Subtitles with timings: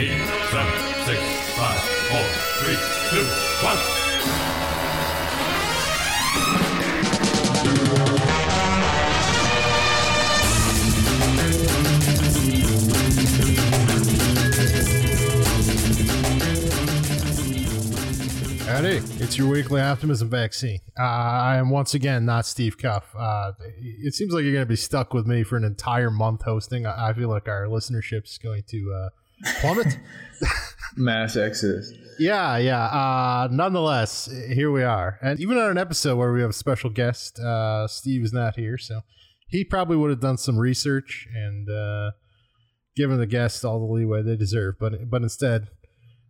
[0.00, 0.08] eight,
[0.50, 0.72] seven,
[1.04, 1.20] six,
[1.58, 2.24] five, four,
[2.56, 2.78] three,
[3.10, 3.26] two,
[3.62, 3.76] one.
[18.64, 20.80] Howdy, it's your weekly optimism vaccine.
[20.98, 23.04] Uh, I am once again not Steve Cuff.
[23.14, 26.44] Uh, it seems like you're going to be stuck with me for an entire month
[26.44, 26.86] hosting.
[26.86, 29.08] I, I feel like our listenership is going to uh,
[29.60, 29.98] plummet.
[30.96, 31.92] Mass exodus.
[32.18, 32.84] yeah, yeah.
[32.84, 35.18] Uh, nonetheless, here we are.
[35.22, 38.56] And even on an episode where we have a special guest, uh, Steve is not
[38.56, 39.00] here, so
[39.48, 42.10] he probably would have done some research and uh,
[42.96, 44.76] given the guests all the leeway they deserve.
[44.80, 45.68] But but instead,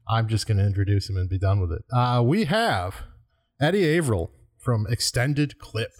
[0.08, 1.84] I'm just going to introduce him and be done with it.
[1.92, 3.02] Uh, we have
[3.60, 5.92] Eddie Averill from Extended Clip,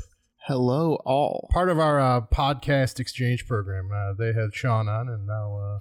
[0.47, 1.49] Hello, all.
[1.53, 3.91] part of our uh, podcast exchange program.
[3.93, 5.79] Uh, they had Sean on, and now uh,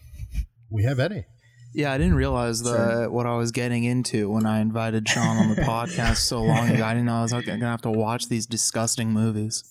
[0.69, 1.25] we have Eddie.
[1.73, 5.49] Yeah, I didn't realize the what I was getting into when I invited Sean on
[5.55, 6.83] the podcast so long ago.
[6.83, 9.63] I didn't know I was gonna have to watch these disgusting movies.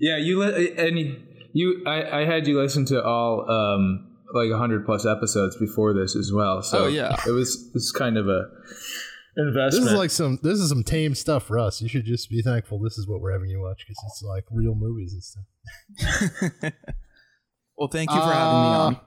[0.00, 0.98] Yeah, you li- and
[1.52, 1.82] you.
[1.86, 6.30] I, I had you listen to all um like hundred plus episodes before this as
[6.32, 6.62] well.
[6.62, 7.16] So Oh, yeah.
[7.26, 8.44] it was it was kind of a
[9.36, 9.36] investment.
[9.36, 9.86] This investment.
[9.92, 11.82] is like some this is some tame stuff for us.
[11.82, 14.44] You should just be thankful this is what we're having you watch because it's like
[14.52, 16.72] real movies and stuff.
[17.76, 19.00] Well, thank you for having me Uh, on.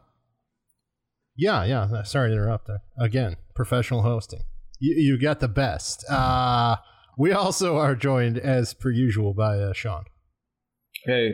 [1.36, 2.04] Yeah, yeah.
[2.04, 2.70] Sorry to interrupt.
[3.00, 4.42] Again, professional hosting.
[4.80, 6.06] You, you got the best.
[6.10, 6.78] Uh,
[7.18, 10.06] we also are joined, as per usual, by uh, Sean.
[11.06, 11.32] hey,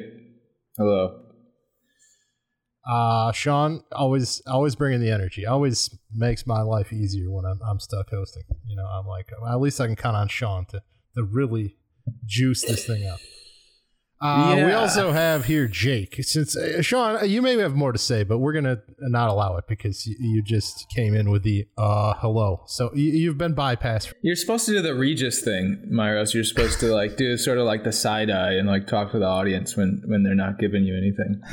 [0.77, 1.27] hello.
[2.89, 5.45] Uh, Sean always always bringing the energy.
[5.45, 8.43] Always makes my life easier when I'm I'm stuck hosting.
[8.65, 10.81] You know, I'm like well, at least I can count on Sean to
[11.15, 11.77] to really
[12.25, 13.19] juice this thing up.
[14.21, 16.15] Uh, We also have here Jake.
[16.21, 19.65] Since uh, Sean, you may have more to say, but we're gonna not allow it
[19.67, 22.63] because you, you just came in with the uh hello.
[22.67, 24.13] So you, you've been bypassed.
[24.21, 26.33] You're supposed to do the Regis thing, Myros.
[26.33, 29.19] You're supposed to like do sort of like the side eye and like talk to
[29.19, 31.41] the audience when when they're not giving you anything.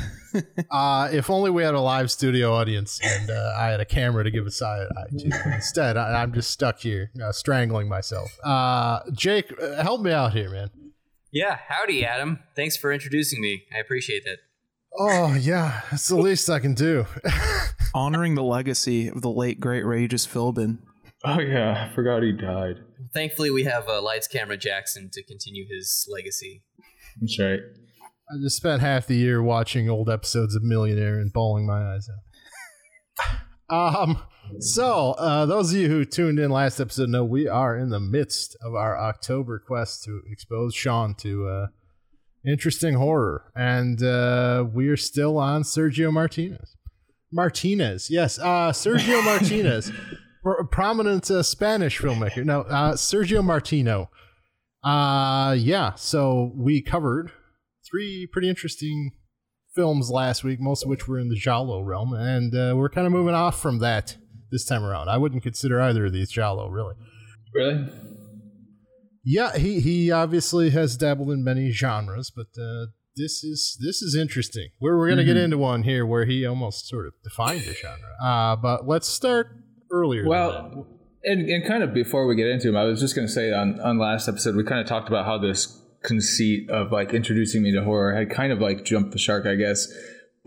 [0.69, 4.23] Uh, if only we had a live studio audience and uh, I had a camera
[4.23, 5.53] to give a side eye to.
[5.55, 8.29] Instead, I, I'm just stuck here, uh, strangling myself.
[8.43, 10.69] Uh, Jake, uh, help me out here, man.
[11.31, 12.39] Yeah, howdy, Adam.
[12.55, 13.63] Thanks for introducing me.
[13.75, 14.37] I appreciate that.
[14.97, 17.05] Oh yeah, it's the least I can do.
[17.93, 20.79] Honoring the legacy of the late great Regis Philbin.
[21.23, 22.77] Oh yeah, I forgot he died.
[23.13, 26.63] Thankfully, we have uh, Lights Camera Jackson to continue his legacy.
[27.21, 27.59] That's right.
[28.31, 32.07] I just spent half the year watching old episodes of Millionaire and bawling my eyes
[33.69, 33.97] out.
[34.07, 34.21] um,
[34.59, 37.99] so uh, those of you who tuned in last episode know we are in the
[37.99, 41.67] midst of our October quest to expose Sean to uh,
[42.45, 46.75] interesting horror, and uh, we are still on Sergio Martinez.
[47.31, 49.91] Martinez, yes, uh, Sergio Martinez,
[50.41, 52.43] pro- prominent uh, Spanish filmmaker.
[52.43, 54.09] No, uh, Sergio Martino.
[54.83, 55.93] Uh, yeah.
[55.95, 57.31] So we covered
[57.89, 59.11] three pretty interesting
[59.75, 63.05] films last week, most of which were in the Giallo realm, and uh, we're kind
[63.05, 64.17] of moving off from that
[64.51, 65.09] this time around.
[65.09, 66.95] I wouldn't consider either of these Giallo, really.
[67.53, 67.87] Really?
[69.23, 74.15] Yeah, he he obviously has dabbled in many genres, but uh, this is this is
[74.15, 74.69] interesting.
[74.79, 78.15] We're we're gonna get into one here where he almost sort of defined a genre.
[78.23, 79.47] Uh, but let's start
[79.91, 80.27] earlier.
[80.27, 80.87] Well,
[81.23, 83.51] and, and kind of before we get into him, I was just going to say
[83.51, 87.61] on, on last episode, we kind of talked about how this conceit of like introducing
[87.61, 89.87] me to horror had kind of like jumped the shark, I guess.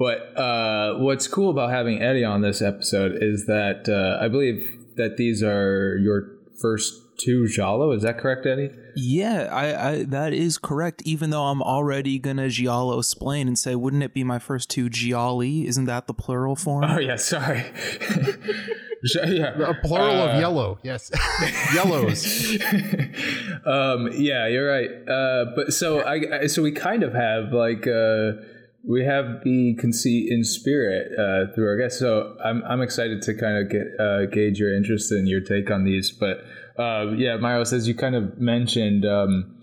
[0.02, 4.68] But uh, what's cool about having Eddie on this episode is that uh, I believe
[4.96, 6.28] that these are your
[6.60, 7.92] first two Giallo.
[7.92, 8.70] Is that correct, Eddie?
[8.96, 11.02] Yeah, I, I that is correct.
[11.04, 14.90] Even though I'm already gonna giallo explain and say, wouldn't it be my first two
[14.90, 15.68] gialli?
[15.68, 16.82] Isn't that the plural form?
[16.82, 17.64] Oh, yeah, sorry.
[19.24, 19.54] yeah.
[19.70, 21.12] a plural Uh, of yellow, yes,
[21.74, 22.58] yellows.
[23.66, 24.90] um, yeah, you're right.
[25.08, 28.32] Uh, but so I, I so we kind of have like uh,
[28.88, 31.98] we have the conceit in spirit uh, through our guests.
[31.98, 35.70] So I'm I'm excited to kind of get uh, gauge your interest and your take
[35.70, 36.10] on these.
[36.10, 36.38] But
[36.78, 39.60] uh, yeah, Myros, as you kind of mentioned, um,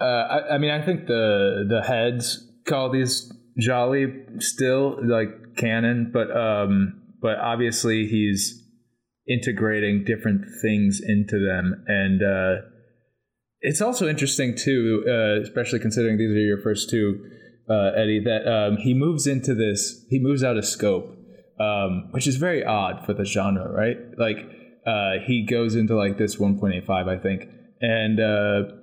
[0.00, 4.06] uh, I, I mean, I think the the heads call these gialli
[4.38, 8.60] still like canon, but um, but obviously he's
[9.28, 12.62] integrating different things into them and uh,
[13.60, 17.22] it's also interesting too uh, especially considering these are your first two
[17.68, 21.16] uh, eddie that um, he moves into this he moves out of scope
[21.58, 24.38] um, which is very odd for the genre right like
[24.86, 27.48] uh, he goes into like this 1.85 i think
[27.80, 28.74] and uh,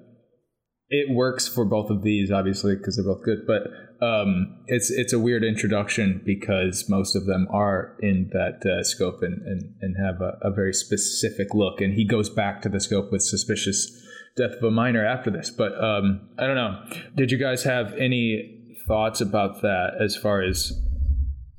[0.90, 3.46] it works for both of these, obviously, because they're both good.
[3.46, 3.64] But
[4.06, 9.22] um, it's it's a weird introduction because most of them are in that uh, scope
[9.22, 11.82] and, and, and have a, a, very specific look.
[11.82, 13.92] And he goes back to the scope with suspicious
[14.38, 15.50] death of a minor after this.
[15.50, 16.84] But um, I don't know.
[17.16, 18.57] Did you guys have any
[18.88, 20.74] thoughts about that as far as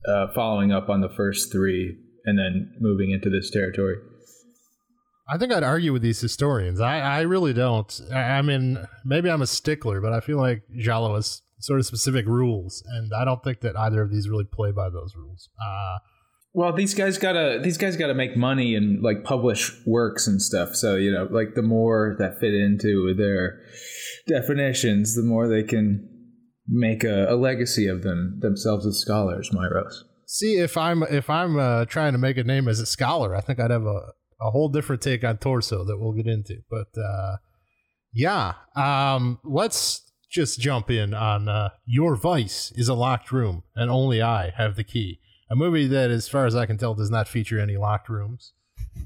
[0.09, 3.97] uh, following up on the first three and then moving into this territory?
[5.31, 6.81] I think I'd argue with these historians.
[6.81, 8.01] I, I really don't.
[8.13, 11.87] I, I mean, maybe I'm a stickler, but I feel like Giallo has sort of
[11.87, 15.51] specific rules, and I don't think that either of these really play by those rules.
[15.63, 15.99] Uh,
[16.55, 20.75] well, these guys gotta these guys gotta make money and like publish works and stuff.
[20.75, 23.61] So you know, like the more that fit into their
[24.27, 26.09] definitions, the more they can
[26.69, 29.51] make a, a legacy of them themselves as scholars.
[29.51, 30.03] Myros.
[30.27, 33.41] See, if I'm if I'm uh, trying to make a name as a scholar, I
[33.41, 36.59] think I'd have a a whole different take on torso that we'll get into.
[36.71, 37.37] But uh,
[38.13, 43.91] yeah, um, let's just jump in on uh, Your Vice is a locked room, and
[43.91, 45.21] only I have the key.
[45.51, 48.53] A movie that, as far as I can tell, does not feature any locked rooms.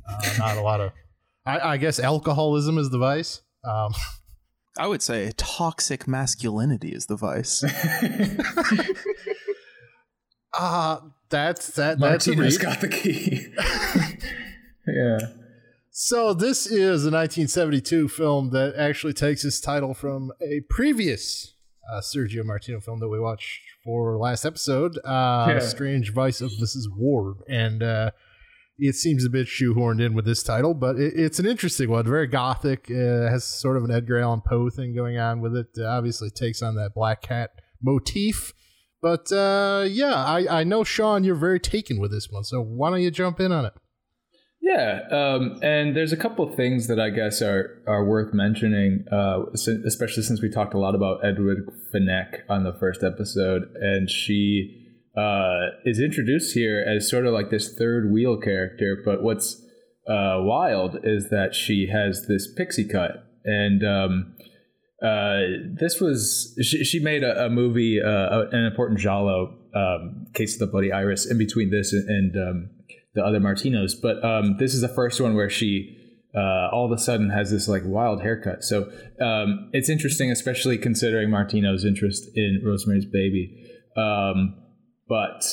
[0.09, 0.91] Uh, not a lot of,
[1.47, 3.43] I, I, guess, alcoholism is the vice.
[3.65, 3.93] Um,
[4.79, 7.63] I would say toxic masculinity is the vice.
[10.55, 11.01] uh
[11.33, 11.99] that's that.
[11.99, 13.47] That's Martinez got the key.
[14.87, 15.19] yeah.
[15.91, 21.55] So this is a 1972 film that actually takes its title from a previous
[21.91, 25.59] uh, Sergio Martino film that we watched for last episode, uh, yeah.
[25.59, 26.85] "Strange Vice of Mrs.
[26.95, 28.11] Ward," and uh,
[28.79, 32.05] it seems a bit shoehorned in with this title, but it, it's an interesting one.
[32.05, 32.91] Very gothic.
[32.91, 35.69] Uh, has sort of an Edgar Allan Poe thing going on with it.
[35.83, 37.51] obviously, takes on that black cat
[37.83, 38.53] motif.
[39.01, 42.45] But uh, yeah, I, I know Sean, you're very taken with this one.
[42.45, 43.73] So why don't you jump in on it?
[44.61, 49.05] Yeah, um, and there's a couple of things that I guess are are worth mentioning,
[49.11, 54.09] uh, especially since we talked a lot about Edwige Fenech on the first episode, and
[54.09, 54.82] she
[55.17, 59.01] uh, is introduced here as sort of like this third wheel character.
[59.05, 59.61] But what's
[60.09, 64.35] uh, wild is that she has this pixie cut, and um,
[65.03, 65.41] uh,
[65.79, 70.61] this was she, she made a, a movie, uh, an important Giallo um, case of
[70.61, 72.09] the Bloody Iris, in between this and.
[72.09, 72.71] and um,
[73.15, 73.93] the other Martinos.
[74.01, 75.99] But um, this is the first one where she
[76.35, 78.65] uh, all of a sudden has this like wild haircut.
[78.65, 83.69] So um, it's interesting, especially considering Martino's interest in Rosemary's Baby.
[83.97, 84.57] Um,
[85.13, 85.45] but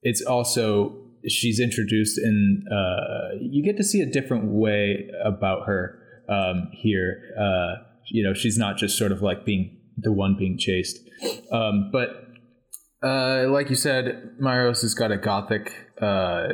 [0.00, 0.96] it's also
[1.28, 5.98] she's introduced in uh, you get to see a different way about her
[6.30, 7.20] um, here.
[7.38, 10.98] Uh, you know, she's not just sort of like being the one being chased,
[11.52, 12.22] um, but.
[13.02, 15.70] Uh, like you said, Myros has got a gothic
[16.00, 16.48] uh,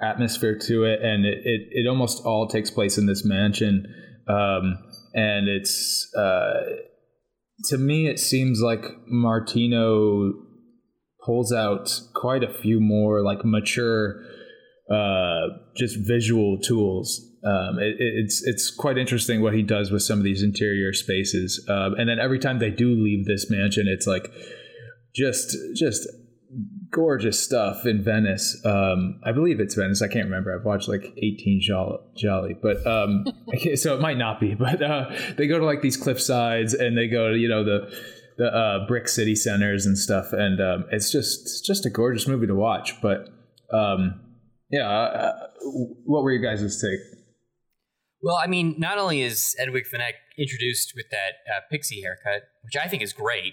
[0.00, 3.92] atmosphere to it, and it, it, it almost all takes place in this mansion.
[4.28, 4.78] Um,
[5.14, 6.62] and it's uh,
[7.64, 10.32] to me, it seems like Martino
[11.24, 14.22] pulls out quite a few more like mature,
[14.90, 17.26] uh, just visual tools.
[17.44, 21.64] Um, it, it's it's quite interesting what he does with some of these interior spaces,
[21.68, 24.30] um, and then every time they do leave this mansion, it's like
[25.14, 26.06] just just
[26.90, 28.60] gorgeous stuff in Venice.
[28.64, 30.02] Um, I believe it's Venice.
[30.02, 30.56] I can't remember.
[30.56, 31.60] I've watched like 18
[32.16, 33.24] gialli, but um,
[33.76, 34.54] so it might not be.
[34.54, 37.64] But uh, they go to like these cliff sides and they go to you know
[37.64, 37.90] the
[38.40, 42.26] the uh, brick city centers and stuff, and um, it's just it's just a gorgeous
[42.26, 42.94] movie to watch.
[43.02, 43.28] But
[43.70, 44.18] um,
[44.70, 45.32] yeah, uh,
[46.06, 47.00] what were you guys' take?
[48.22, 52.82] Well, I mean, not only is Edwige Fenech introduced with that uh, pixie haircut, which
[52.82, 53.52] I think is great,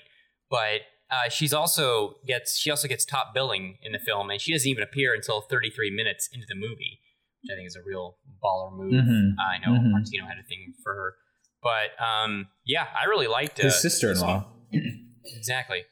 [0.49, 0.81] but
[1.11, 4.69] uh, she's also gets she also gets top billing in the film, and she doesn't
[4.69, 7.01] even appear until 33 minutes into the movie,
[7.43, 8.93] which I think is a real baller move.
[8.93, 9.37] Mm-hmm.
[9.37, 9.91] Uh, I know mm-hmm.
[9.91, 11.15] Martino had a thing for her,
[11.61, 14.53] but um, yeah, I really liked uh, his sister-in-law.
[15.25, 15.83] exactly.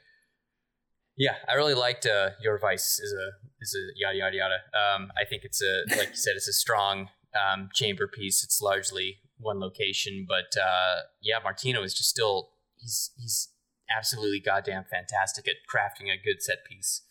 [1.17, 3.27] Yeah, I really liked uh, Your Vice is a
[3.62, 4.55] is a yada yada yada.
[4.74, 8.44] Um, I think it's a like you said, it's a strong um, chamber piece.
[8.44, 13.50] It's largely one location, but uh, yeah, Martino is just still he's he's
[13.96, 17.01] absolutely goddamn fantastic at crafting a good set piece.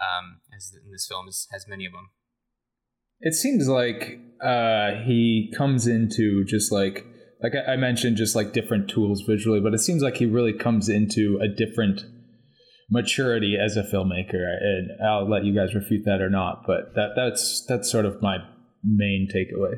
[0.00, 2.10] Um, as in this film is, has many of them.
[3.20, 7.06] It seems like uh, he comes into just like
[7.46, 10.88] like I mentioned, just like different tools visually, but it seems like he really comes
[10.88, 12.04] into a different
[12.90, 14.42] maturity as a filmmaker.
[14.60, 18.20] And I'll let you guys refute that or not, but that that's that's sort of
[18.20, 18.38] my
[18.82, 19.74] main takeaway.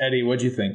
[0.00, 0.74] Eddie, what do you think?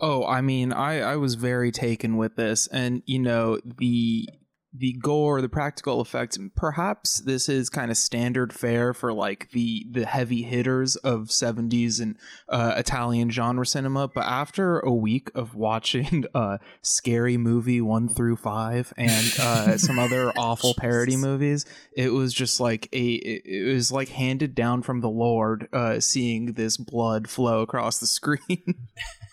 [0.00, 4.28] Oh, I mean, I I was very taken with this, and you know the
[4.72, 9.86] the gore, the practical effects, perhaps this is kind of standard fare for like the
[9.90, 12.16] the heavy hitters of 70s and
[12.48, 14.06] uh, Italian genre cinema.
[14.08, 19.98] But after a week of watching uh, Scary Movie one through five and uh, some
[19.98, 25.00] other awful parody movies, it was just like a it was like handed down from
[25.00, 28.38] the Lord, uh, seeing this blood flow across the screen.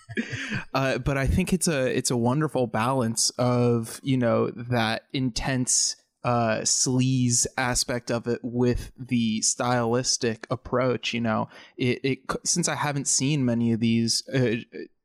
[0.74, 5.96] uh, but I think it's a it's a wonderful balance of you know that intense
[6.24, 11.14] uh, sleaze aspect of it with the stylistic approach.
[11.14, 14.58] You know, it, it since I haven't seen many of these uh,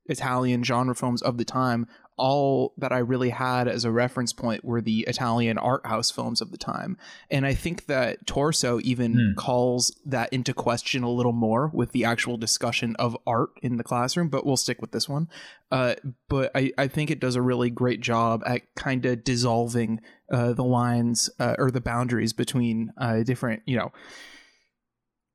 [0.07, 1.87] Italian genre films of the time,
[2.23, 6.41] all that I really had as a reference point were the Italian art house films
[6.41, 6.97] of the time.
[7.33, 9.35] And I think that Torso even mm.
[9.35, 13.83] calls that into question a little more with the actual discussion of art in the
[13.83, 15.29] classroom, but we'll stick with this one.
[15.73, 15.97] Uh,
[16.29, 20.01] but I, I think it does a really great job at kind of dissolving
[20.33, 23.93] uh, the lines uh, or the boundaries between uh, different, you know,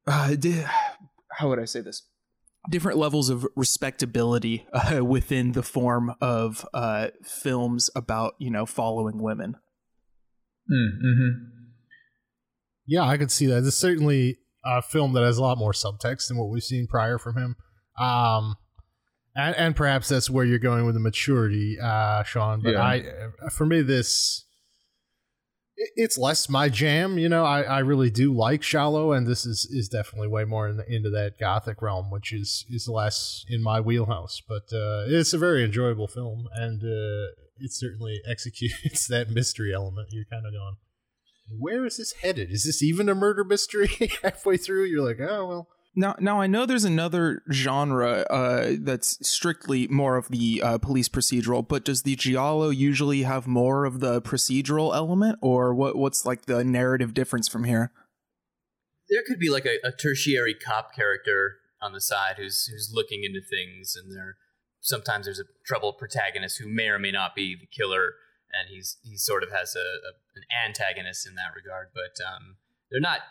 [0.07, 0.63] uh, di-
[1.33, 2.03] how would I say this?
[2.69, 9.21] Different levels of respectability uh, within the form of uh, films about you know following
[9.21, 9.55] women.
[10.67, 11.29] Hmm, mm-hmm.
[12.85, 13.63] Yeah, I could see that.
[13.63, 17.17] It's certainly a film that has a lot more subtext than what we've seen prior
[17.17, 17.55] from him.
[17.99, 18.55] Um,
[19.35, 22.61] and, and perhaps that's where you're going with the maturity, uh, Sean.
[22.61, 22.81] But yeah.
[22.81, 24.45] I, for me, this
[25.77, 27.17] it's less my jam.
[27.17, 30.67] You know, I, I really do like Giallo, and this is, is definitely way more
[30.67, 34.41] in the, into that gothic realm, which is is less in my wheelhouse.
[34.47, 40.09] But uh, it's a very enjoyable film, and uh, it certainly executes that mystery element.
[40.11, 40.77] You're kind of going,
[41.59, 42.51] where is this headed?
[42.51, 43.89] Is this even a murder mystery?
[44.23, 45.67] Halfway through, you're like, oh well,
[45.97, 51.09] now, now I know there's another genre uh, that's strictly more of the uh, police
[51.09, 55.95] procedural, but does the giallo usually have more of the procedural element, or what?
[55.95, 57.91] What's like the narrative difference from here?
[59.09, 63.23] There could be like a, a tertiary cop character on the side who's who's looking
[63.23, 64.37] into things, and there
[64.79, 68.13] sometimes there's a troubled protagonist who may or may not be the killer,
[68.53, 72.57] and he's he sort of has a, a an antagonist in that regard, but um,
[72.91, 73.21] they're not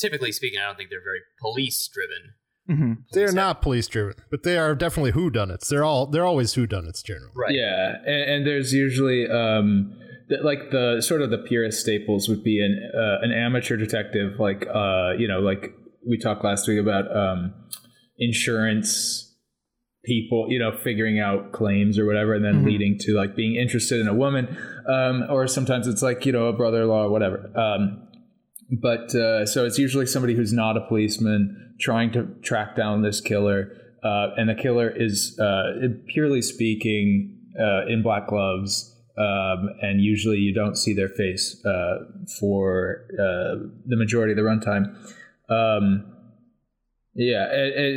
[0.00, 2.34] typically speaking, I don't think they're very police driven.
[2.68, 2.92] Mm-hmm.
[3.12, 5.68] They're not police driven, but they are definitely whodunits.
[5.68, 7.32] They're all they're always whodunits generally.
[7.34, 7.54] Right.
[7.54, 9.98] Yeah, and, and there's usually um,
[10.28, 14.38] the, like the sort of the purest staples would be an uh, an amateur detective,
[14.38, 15.72] like uh, you know, like
[16.06, 17.54] we talked last week about um,
[18.18, 19.34] insurance
[20.04, 22.66] people, you know, figuring out claims or whatever, and then mm-hmm.
[22.66, 24.56] leading to like being interested in a woman,
[24.88, 27.50] um, or sometimes it's like you know a brother-in-law or whatever.
[27.56, 28.07] Um,
[28.70, 33.20] but uh, so it's usually somebody who's not a policeman trying to track down this
[33.20, 33.72] killer,
[34.04, 40.38] uh, and the killer is uh, purely speaking uh, in black gloves, um, and usually
[40.38, 41.98] you don't see their face uh,
[42.38, 44.94] for uh, the majority of the runtime.
[45.48, 46.14] Um,
[47.14, 47.46] yeah,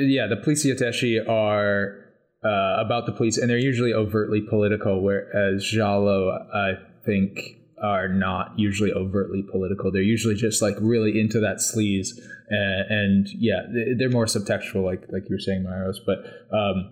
[0.08, 1.98] yeah, the police attaché are
[2.44, 6.74] about the police, and they're usually overtly political, whereas Giallo, I
[7.06, 9.92] think, are not usually overtly political.
[9.92, 12.10] They're usually just like really into that sleaze,
[12.50, 13.62] and, and yeah,
[13.98, 15.98] they're more subtextual, like like you were saying, Myros.
[16.06, 16.20] But
[16.56, 16.92] um,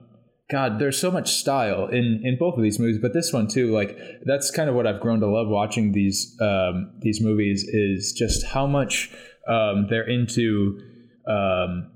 [0.50, 3.72] God, there's so much style in in both of these movies, but this one too.
[3.72, 8.13] Like that's kind of what I've grown to love watching these um, these movies is
[8.13, 9.12] just how much
[9.48, 10.79] um, they're into
[11.27, 11.91] um,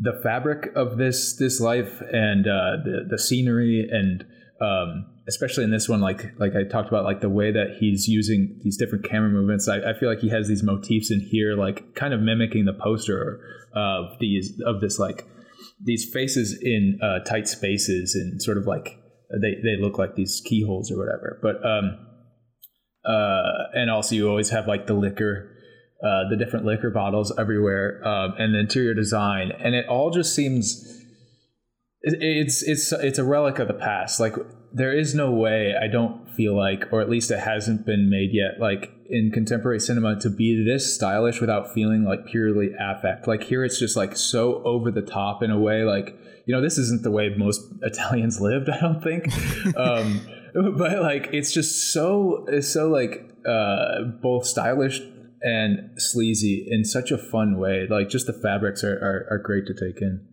[0.00, 4.24] the fabric of this this life and uh, the the scenery and
[4.60, 8.08] um, especially in this one, like like I talked about, like the way that he's
[8.08, 9.68] using these different camera movements.
[9.68, 12.72] I, I feel like he has these motifs in here, like kind of mimicking the
[12.72, 13.40] poster
[13.74, 15.26] of these of this like
[15.82, 18.98] these faces in uh, tight spaces and sort of like
[19.42, 21.38] they they look like these keyholes or whatever.
[21.42, 21.98] But um,
[23.04, 25.52] uh, and also you always have like the liquor.
[26.04, 30.34] Uh, the different liquor bottles everywhere, um, and the interior design, and it all just
[30.34, 31.02] seems
[32.02, 34.20] it's it's it's a relic of the past.
[34.20, 34.34] Like
[34.76, 38.30] there is no way I don't feel like, or at least it hasn't been made
[38.32, 43.26] yet, like in contemporary cinema to be this stylish without feeling like purely affect.
[43.26, 45.82] Like here, it's just like so over the top in a way.
[45.84, 46.14] Like
[46.44, 48.68] you know, this isn't the way most Italians lived.
[48.68, 49.28] I don't think.
[49.78, 50.20] um,
[50.76, 55.00] but like it's just so it's so like uh, both stylish
[55.40, 57.86] and sleazy in such a fun way.
[57.88, 60.26] Like just the fabrics are, are, are great to take in.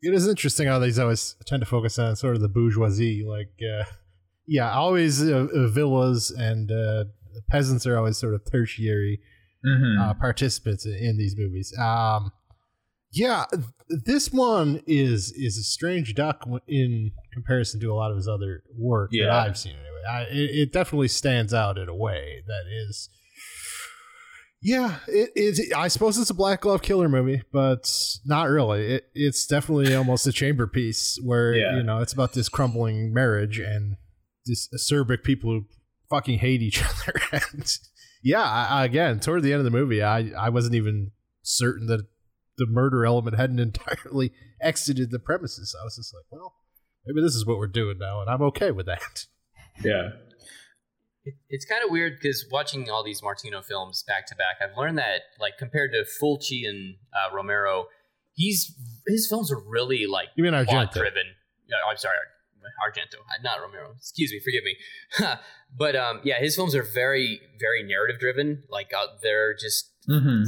[0.00, 3.24] It is interesting how these always tend to focus on sort of the bourgeoisie.
[3.26, 3.84] Like, uh,
[4.46, 7.04] yeah, always uh, uh villas and uh,
[7.50, 9.20] peasants are always sort of tertiary
[9.66, 10.00] mm-hmm.
[10.00, 11.74] Uh, participants in these movies.
[11.78, 12.32] Um,
[13.12, 13.44] Yeah,
[13.88, 18.62] this one is is a strange duck in comparison to a lot of his other
[18.76, 19.72] work that I've seen.
[19.72, 23.08] Anyway, I, it, it definitely stands out in a way that is.
[24.60, 25.72] Yeah, it is.
[25.76, 27.88] I suppose it's a Black Glove Killer movie, but
[28.26, 28.94] not really.
[28.94, 31.76] It, it's definitely almost a chamber piece where Yeah.
[31.76, 33.96] you know it's about this crumbling marriage and
[34.46, 35.66] this acerbic people who
[36.10, 37.20] fucking hate each other.
[37.32, 37.78] and
[38.24, 41.12] yeah, I, again, toward the end of the movie, I I wasn't even
[41.42, 42.06] certain that
[42.56, 45.76] the murder element hadn't entirely exited the premises.
[45.80, 46.54] I was just like, well,
[47.06, 49.26] maybe this is what we're doing now, and I'm okay with that.
[49.84, 50.08] Yeah.
[51.28, 54.76] It, it's kind of weird because watching all these Martino films back to back, I've
[54.76, 57.86] learned that like compared to Fulci and uh, Romero,
[58.34, 58.74] he's
[59.06, 61.00] his films are really like You mean plot Argento?
[61.00, 61.26] driven.
[61.66, 62.16] Yeah, I'm sorry,
[62.86, 63.92] Argento, uh, not Romero.
[63.96, 64.76] Excuse me, forgive me.
[65.76, 68.62] but um, yeah, his films are very, very narrative driven.
[68.70, 70.44] Like uh, they're just Mm-hmm.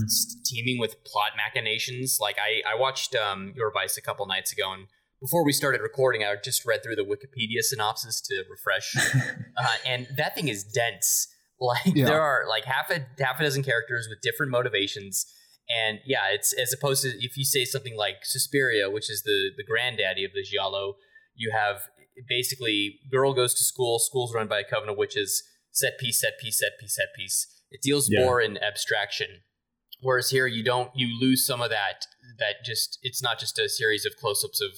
[0.47, 2.17] teeming with plot machinations.
[2.19, 4.87] Like I, I watched um, Your Vice a couple nights ago, and
[5.21, 8.95] before we started recording, I just read through the Wikipedia synopsis to refresh,
[9.57, 11.29] uh, and that thing is dense.
[11.63, 12.07] Like Yeah.
[12.07, 15.27] there are like half a half a dozen characters with different motivations,
[15.69, 19.51] and yeah, it's as opposed to if you say something like Suspiria, which is the
[19.59, 20.95] the granddaddy of the giallo,
[21.35, 21.83] you have
[22.27, 26.39] basically girl goes to school, school's run by a coven of witches, set piece, set
[26.41, 27.47] piece, set piece, set piece.
[27.71, 28.25] It deals Yeah.
[28.25, 29.43] more in abstraction
[30.03, 32.07] whereas here you don't you lose some of that
[32.39, 34.71] that just it's not just a series of close-ups of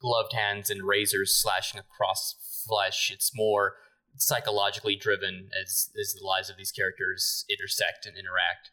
[0.00, 2.34] gloved hands and razors slashing across
[2.66, 3.74] flesh it's more
[4.16, 8.70] psychologically driven as as the lives of these characters intersect and interact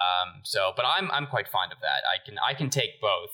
[0.00, 3.30] um, so but i'm i'm quite fond of that i can i can take both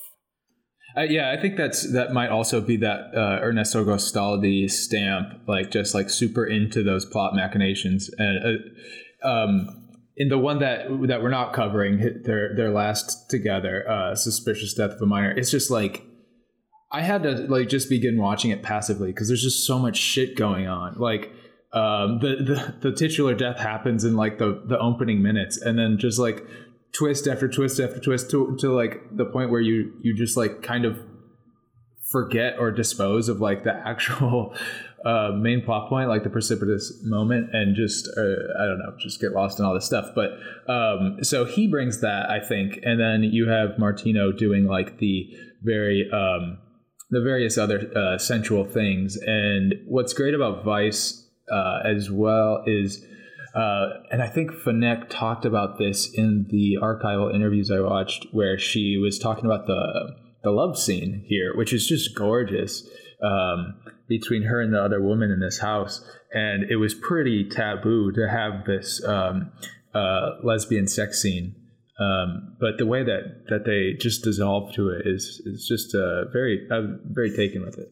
[0.97, 5.71] Uh, yeah, I think that's that might also be that uh, Ernesto Gastaldi stamp, like
[5.71, 8.09] just like super into those plot machinations.
[8.16, 8.62] And
[9.23, 14.14] uh, um, in the one that that we're not covering, their their last together, uh,
[14.14, 15.30] suspicious death of a minor.
[15.30, 16.02] It's just like
[16.90, 20.37] I had to like just begin watching it passively because there's just so much shit
[20.37, 20.95] going on.
[20.97, 21.33] Like
[21.73, 22.37] um, the,
[22.80, 26.45] the the titular death happens in like the the opening minutes, and then just like
[26.92, 30.62] twist after twist after twist to, to like the point where you you just like
[30.62, 30.99] kind of
[32.11, 34.54] forget or dispose of like the actual
[35.04, 39.21] uh, main plot point, like the precipitous moment, and just uh, I don't know, just
[39.21, 40.07] get lost in all this stuff.
[40.14, 40.30] But
[40.73, 45.28] um, so he brings that, I think, and then you have Martino doing like the
[45.62, 46.59] very um,
[47.11, 49.16] the various other uh, sensual things.
[49.16, 53.05] And what's great about Vice uh, as well is.
[53.55, 58.59] Uh, and I think Fenech talked about this in the archival interviews I watched, where
[58.59, 62.88] she was talking about the the love scene here, which is just gorgeous
[63.23, 63.75] um,
[64.07, 66.05] between her and the other woman in this house.
[66.33, 69.51] And it was pretty taboo to have this um,
[69.94, 71.55] uh, lesbian sex scene.
[72.00, 76.30] Um, but the way that, that they just dissolve to it is is just uh,
[76.32, 77.88] very I'm very taken with it.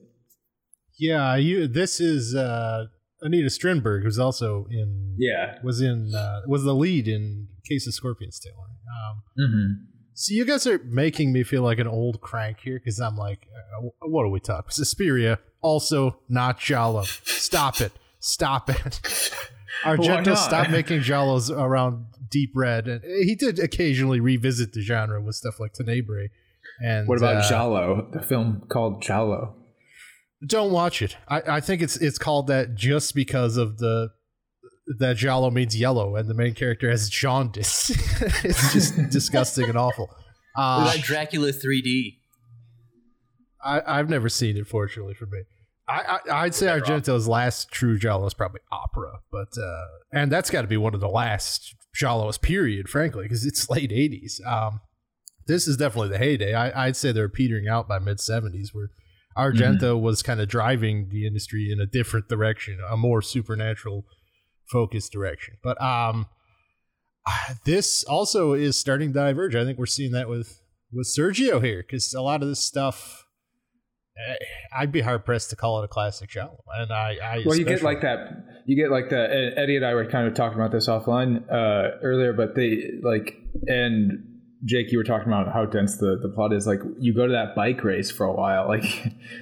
[0.98, 1.66] Yeah, you.
[1.66, 2.84] This is uh,
[3.20, 5.56] Anita Strindberg, who's also in Yeah.
[5.64, 8.54] was in uh, was the lead in Case of Scorpion's Tail.
[8.58, 9.72] Um, Mm-hmm.
[10.14, 13.40] so you guys are making me feel like an old crank here because I'm like,
[13.82, 14.70] uh, what are we talking?
[14.70, 17.02] Suspiria, also not Giallo.
[17.24, 17.92] Stop it!
[18.20, 19.00] Stop it!
[19.84, 25.36] Argento, stop making Giallos around Deep Red, and he did occasionally revisit the genre with
[25.36, 26.30] stuff like Tenebrae.
[26.84, 28.08] And What about uh, Giallo?
[28.12, 29.54] The film called Giallo.
[30.46, 31.16] Don't watch it.
[31.28, 34.10] I, I think it's it's called that just because of the
[34.98, 37.90] that Giallo means yellow and the main character has jaundice.
[38.44, 40.06] it's just disgusting and awful.
[40.54, 42.18] what Uh, about dracula 3d
[43.64, 45.40] I, I've never seen it, fortunately for me.
[45.88, 50.50] I, I I'd say Argento's last true Giallo is probably Opera, but uh, and that's
[50.50, 52.88] got to be one of the last Giallos, period.
[52.88, 54.44] Frankly, because it's late '80s.
[54.46, 54.80] Um,
[55.46, 56.54] this is definitely the heyday.
[56.54, 58.90] I, I'd say they're petering out by mid '70s, where
[59.36, 64.04] Argento was kind of driving the industry in a different direction, a more supernatural
[64.70, 65.58] focused direction.
[65.62, 66.26] But um,
[67.64, 69.54] this also is starting to diverge.
[69.54, 70.60] I think we're seeing that with
[70.92, 73.25] with Sergio here because a lot of this stuff.
[74.76, 76.62] I'd be hard pressed to call it a classic show.
[76.78, 78.44] and I, I Well, you get like that.
[78.66, 79.30] You get like that.
[79.56, 83.36] Eddie and I were kind of talking about this offline uh, earlier, but they like
[83.66, 84.32] and
[84.64, 86.66] Jake, you were talking about how dense the, the plot is.
[86.66, 88.84] Like you go to that bike race for a while, like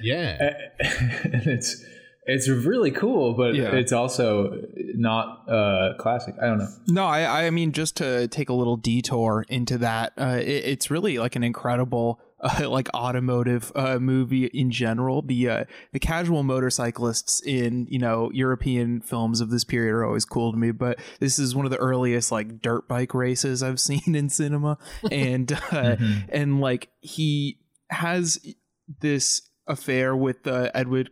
[0.01, 0.37] yeah,
[0.79, 1.83] and it's
[2.27, 3.75] it's really cool, but Yeah.
[3.75, 4.61] it's also
[4.95, 6.35] not uh, classic.
[6.41, 6.67] I don't know.
[6.87, 10.89] No, I, I mean, just to take a little detour into that, uh, it, it's
[10.89, 15.21] really like an incredible, uh, like automotive uh, movie in general.
[15.21, 20.25] The uh, the casual motorcyclists in you know European films of this period are always
[20.25, 23.79] cool to me, but this is one of the earliest like dirt bike races I've
[23.79, 24.77] seen in cinema,
[25.11, 25.95] and uh,
[26.29, 28.39] and like he has
[28.99, 31.09] this affair with uh, Edward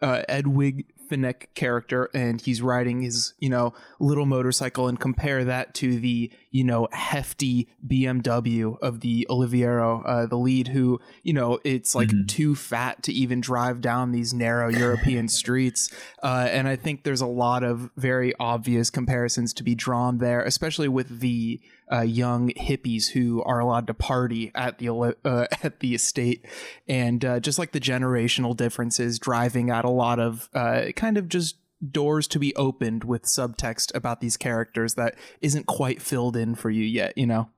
[0.00, 5.74] uh, Edwige Fenech character, and he's riding his you know little motorcycle, and compare that
[5.74, 11.58] to the you know hefty BMW of the Oliviero, uh, the lead, who you know
[11.64, 15.92] it's like too fat to even drive down these narrow European streets,
[16.22, 20.42] uh, and I think there's a lot of very obvious comparisons to be drawn there,
[20.42, 25.80] especially with the uh, young hippies who are allowed to party at the uh, at
[25.80, 26.44] the estate,
[26.88, 31.28] and uh, just like the generational differences, driving at a lot of uh, kind of
[31.28, 31.56] just
[31.90, 36.70] doors to be opened with subtext about these characters that isn't quite filled in for
[36.70, 37.16] you yet.
[37.16, 37.50] You know.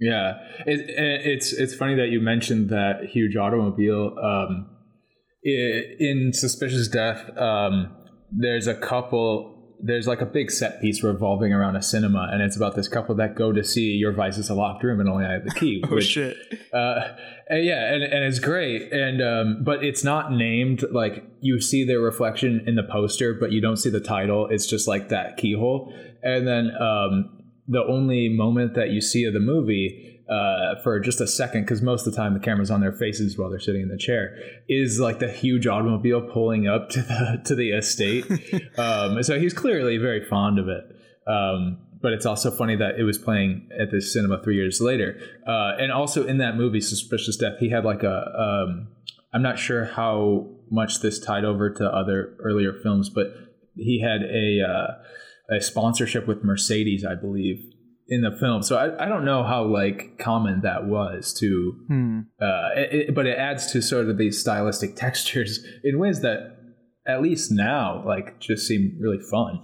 [0.00, 0.34] Yeah,
[0.66, 4.14] it, it- it's it's funny that you mentioned that huge automobile.
[4.22, 4.70] Um,
[5.42, 7.94] in Suspicious Death, um,
[8.32, 9.55] there's a couple.
[9.78, 13.14] There's like a big set piece revolving around a cinema, and it's about this couple
[13.16, 15.50] that go to see Your Vice is a locked room, and only I have the
[15.50, 15.82] key.
[15.90, 16.36] Oh which, shit!
[16.72, 17.14] uh,
[17.48, 20.84] and yeah, and, and it's great, and um, but it's not named.
[20.90, 24.48] Like you see their reflection in the poster, but you don't see the title.
[24.50, 29.34] It's just like that keyhole, and then um, the only moment that you see of
[29.34, 30.12] the movie.
[30.28, 33.38] Uh, for just a second, because most of the time the camera's on their faces
[33.38, 34.36] while they're sitting in the chair,
[34.68, 38.24] is like the huge automobile pulling up to the to the estate.
[38.78, 40.84] um, so he's clearly very fond of it.
[41.28, 45.18] Um, but it's also funny that it was playing at the cinema three years later.
[45.46, 48.66] Uh, and also in that movie, Suspicious Death, he had like a.
[48.66, 48.88] Um,
[49.32, 53.28] I'm not sure how much this tied over to other earlier films, but
[53.76, 57.72] he had a uh, a sponsorship with Mercedes, I believe,
[58.08, 58.62] in the film.
[58.62, 62.20] So I, I don't know how like common that was to, Hmm.
[62.40, 66.56] uh, it, it- but it adds to sort of these stylistic textures in ways that
[67.06, 69.60] at least now like just seem really fun.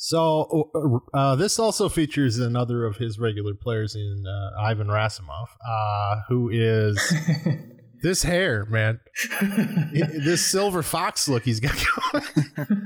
[0.00, 0.70] So
[1.12, 6.16] uh, uh, this also features another of his regular players in uh, Ivan Rassimov, uh,
[6.28, 7.12] who is
[8.02, 9.00] this hair, man,
[9.42, 11.74] this silver fox look he's got
[12.56, 12.84] going.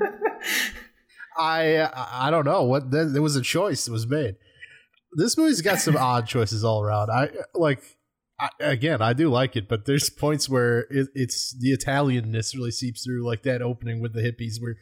[1.37, 4.37] I I don't know what that, there was a choice that was made.
[5.15, 7.11] This movie's got some odd choices all around.
[7.11, 7.83] I like.
[8.41, 12.73] I, again, I do like it, but there's points where it, it's the Italianness really
[12.73, 14.75] seeps through, like that opening with the hippies, where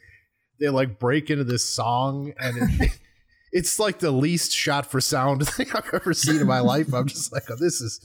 [0.59, 2.91] they like break into this song and it,
[3.51, 6.93] it's like the least shot for sound thing I've ever seen in my life.
[6.93, 7.99] I'm just like, oh, this is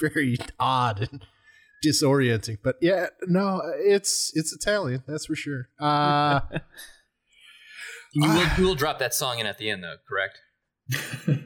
[0.00, 1.24] very odd and
[1.84, 2.58] disorienting.
[2.62, 5.68] But yeah, no, it's it's Italian, that's for sure.
[5.78, 6.40] Uh,
[8.12, 10.40] You will, you will drop that song in at the end, though, correct?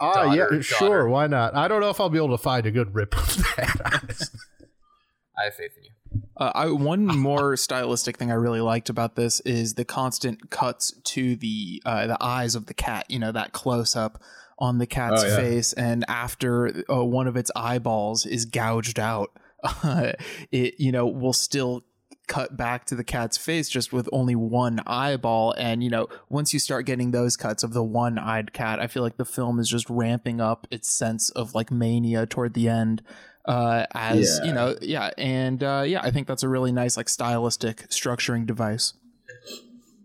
[0.00, 1.54] ah, Daughter, yeah, sure, why not?
[1.54, 4.28] I don't know if I'll be able to find a good rip of that.
[5.38, 5.90] I have faith in you.
[6.36, 10.92] Uh, I, one more stylistic thing I really liked about this is the constant cuts
[11.04, 13.06] to the uh, the eyes of the cat.
[13.10, 14.22] You know that close up
[14.58, 15.36] on the cat's Oh, yeah.
[15.36, 19.30] face, and after uh, one of its eyeballs is gouged out,
[19.62, 20.12] uh,
[20.50, 21.84] it you know will still
[22.26, 25.52] cut back to the cat's face just with only one eyeball.
[25.56, 29.02] And you know once you start getting those cuts of the one-eyed cat i feel
[29.02, 33.02] like the film is just ramping up its sense of like mania toward the end
[33.46, 34.46] uh as Yeah.
[34.48, 35.10] you know yeah.
[35.16, 38.92] And uh yeah i think that's a really nice like stylistic structuring device.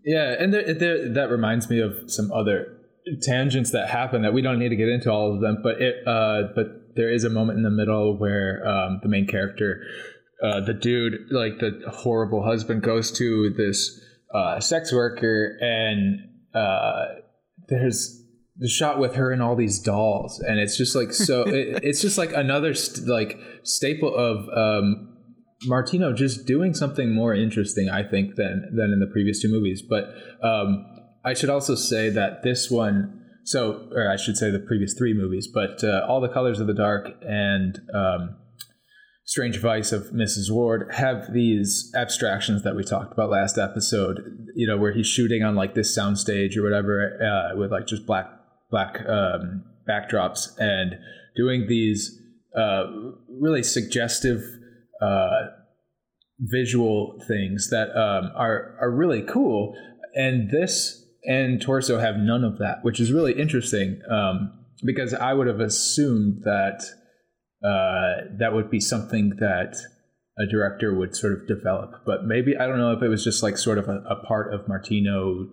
[0.04, 2.76] Yeah, and there, there, that reminds me of some other
[3.22, 6.06] tangents that happen that we don't need to get into all of them, but it,
[6.06, 9.80] uh, but there is a moment in the middle where um, the main character,
[10.42, 14.00] uh, the dude, like the horrible husband, goes to this
[14.34, 17.04] uh, sex worker, and uh,
[17.68, 18.20] there's
[18.56, 21.42] the shot with her and all these dolls, and it's just like so.
[21.46, 25.16] it, it's just like another st- like staple of um,
[25.66, 29.82] Martino just doing something more interesting, I think, than than in the previous two movies.
[29.82, 30.06] But
[30.42, 30.84] um,
[31.24, 35.14] I should also say that this one, so or I should say the previous three
[35.14, 38.36] movies, but uh, all the colors of the dark and um,
[39.32, 40.50] Strange Vice of Mrs.
[40.50, 44.50] Ward have these abstractions that we talked about last episode.
[44.54, 48.04] You know, where he's shooting on like this soundstage or whatever uh, with like just
[48.04, 48.26] black
[48.70, 50.96] black um, backdrops and
[51.34, 52.20] doing these
[52.54, 52.84] uh,
[53.30, 54.42] really suggestive
[55.00, 55.46] uh,
[56.38, 59.74] visual things that um, are are really cool.
[60.14, 64.52] And this and Torso have none of that, which is really interesting um,
[64.84, 66.84] because I would have assumed that
[67.64, 69.76] uh, that would be something that
[70.38, 71.90] a director would sort of develop.
[72.06, 74.52] But maybe I don't know if it was just like sort of a, a part
[74.52, 75.48] of Martino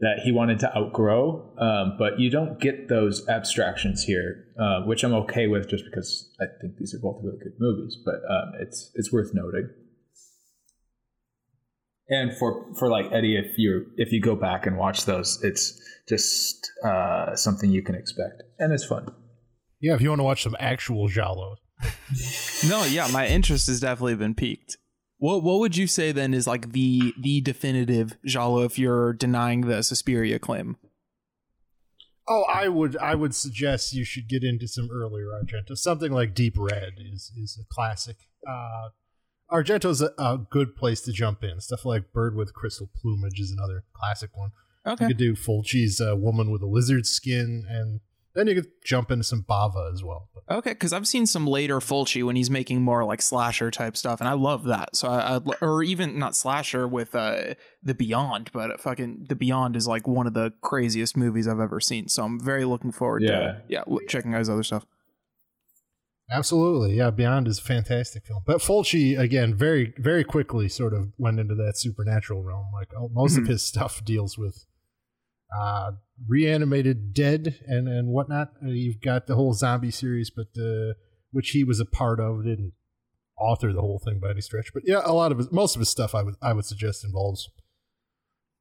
[0.00, 1.54] that he wanted to outgrow.
[1.58, 6.34] Um, but you don't get those abstractions here, uh, which I'm okay with, just because
[6.40, 7.96] I think these are both really good movies.
[8.04, 9.70] But um, it's it's worth noting.
[12.08, 15.80] And for for like Eddie, if you if you go back and watch those, it's
[16.08, 19.08] just uh, something you can expect, and it's fun.
[19.80, 21.56] Yeah, if you want to watch some actual Giallo.
[22.68, 24.78] No, yeah, my interest has definitely been piqued.
[25.18, 29.62] What what would you say then is like the the definitive Giallo if you're denying
[29.62, 30.76] the Suspiria claim?
[32.28, 35.76] Oh, I would I would suggest you should get into some earlier Argento.
[35.76, 38.16] Something like Deep Red is is a classic.
[38.48, 38.88] Uh,
[39.50, 41.60] Argento's a, a good place to jump in.
[41.60, 44.50] Stuff like Bird with Crystal Plumage is another classic one.
[44.86, 45.04] Okay.
[45.04, 48.00] You could do Fulci's uh, Woman with a Lizard Skin, and
[48.36, 50.28] then you could jump into some Bava as well.
[50.48, 54.20] Okay, because I've seen some later Fulci when he's making more like slasher type stuff,
[54.20, 54.94] and I love that.
[54.94, 59.74] So I, I'd, or even not slasher with uh, the Beyond, but fucking the Beyond
[59.74, 62.06] is like one of the craziest movies I've ever seen.
[62.08, 63.30] So I'm very looking forward Yeah.
[63.38, 64.86] to yeah l- checking out his other stuff.
[66.30, 67.10] Absolutely, yeah.
[67.10, 71.54] Beyond is a fantastic film, but Fulci again very very quickly sort of went into
[71.54, 72.66] that supernatural realm.
[72.72, 74.66] Like oh, most of his stuff deals with
[75.54, 75.92] uh,
[76.26, 78.52] reanimated dead and and whatnot.
[78.64, 80.94] Uh, you've got the whole zombie series, but uh,
[81.30, 82.72] which he was a part of, didn't
[83.38, 84.70] author the whole thing by any stretch.
[84.72, 87.04] But yeah, a lot of his, most of his stuff I would I would suggest
[87.04, 87.48] involves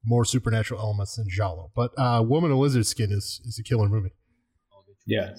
[0.04, 1.72] more supernatural elements than Giallo.
[1.76, 4.12] But uh, Woman in Lizard Skin is is a killer movie.
[5.06, 5.36] Yeah.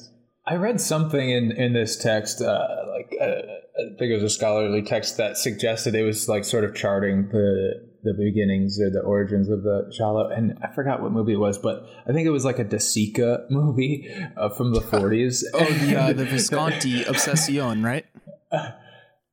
[0.49, 4.31] I read something in, in this text, uh, like uh, I think it was a
[4.31, 7.75] scholarly text that suggested it was like sort of charting the
[8.07, 11.59] the beginnings or the origins of the Giallo, and I forgot what movie it was,
[11.59, 15.45] but I think it was like a De Sica movie uh, from the 40s.
[15.53, 18.07] Oh, the uh, the Visconti Obsession, right?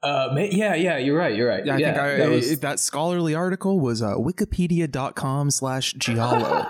[0.04, 1.66] Uh, yeah, yeah, you're right, you're right.
[1.66, 6.68] Yeah, I think I, that was- that scholarly article was uh, wikipedia.com slash giallo.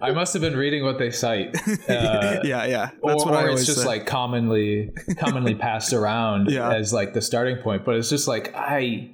[0.00, 1.56] I must have been reading what they cite.
[1.90, 2.90] Uh, yeah, yeah.
[3.00, 3.84] or, That's what or it's just say.
[3.86, 6.72] like commonly commonly passed around Yeah.
[6.72, 9.10] as like the starting point but it's just like i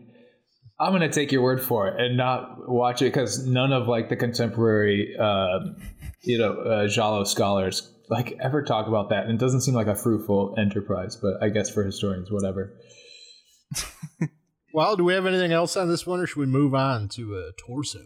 [0.83, 4.09] i'm gonna take your word for it and not watch it because none of like
[4.09, 5.59] the contemporary uh,
[6.23, 9.87] you know uh, Giallo scholars like ever talk about that and it doesn't seem like
[9.87, 12.75] a fruitful enterprise but i guess for historians whatever
[14.75, 17.37] Well, do we have anything else on this one, or should we move on to
[17.37, 17.99] uh, Torso?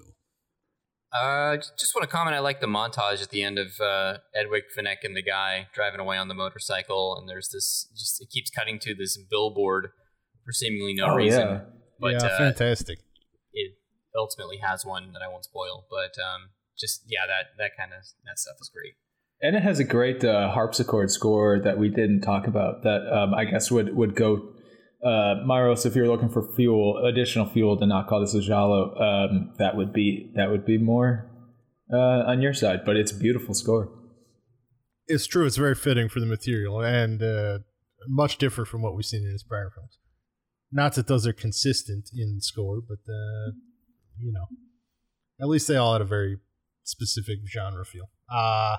[1.12, 2.35] Uh, just want to comment.
[2.35, 6.01] I like the montage at the end of uh, Edwige Fenech and the guy driving
[6.01, 7.89] away on the motorcycle, and there's this.
[7.97, 9.91] Just it keeps cutting to this billboard
[10.45, 11.41] for seemingly no Oh, reason.
[11.49, 11.61] yeah.
[12.00, 12.98] But yeah, uh, fantastic.
[13.52, 13.74] it
[14.16, 15.87] ultimately has one that I won't spoil.
[15.90, 18.94] But um, just yeah, that that kind of that stuff is great.
[19.42, 23.35] and it has a great uh, harpsichord score that we didn't talk about that um,
[23.35, 24.54] i guess would would go
[25.04, 28.94] uh, Maros, if you're looking for fuel, additional fuel to not call this a Giallo,
[28.96, 31.30] um, that would be that would be more
[31.92, 32.80] uh, on your side.
[32.85, 33.90] But it's a beautiful score.
[35.06, 35.46] It's true.
[35.46, 37.59] It's very fitting for the material and uh,
[38.09, 39.98] much different from what we've seen in his prior films.
[40.72, 43.52] Not that those are consistent in score, but uh,
[44.18, 44.46] you know,
[45.40, 46.38] at least they all had a very
[46.83, 48.11] specific genre feel.
[48.33, 48.76] Uh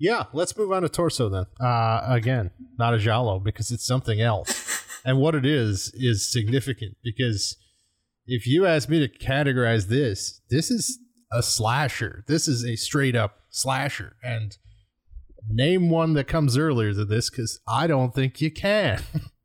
[0.00, 1.44] yeah, let's move on to Torso then.
[1.60, 6.96] Uh, again, not a giallo because it's something else, and what it is is significant
[7.04, 7.56] because
[8.26, 10.98] if you ask me to categorize this, this is
[11.30, 12.24] a slasher.
[12.28, 14.56] This is a straight up slasher, and
[15.48, 19.02] name one that comes earlier than this because I don't think you can.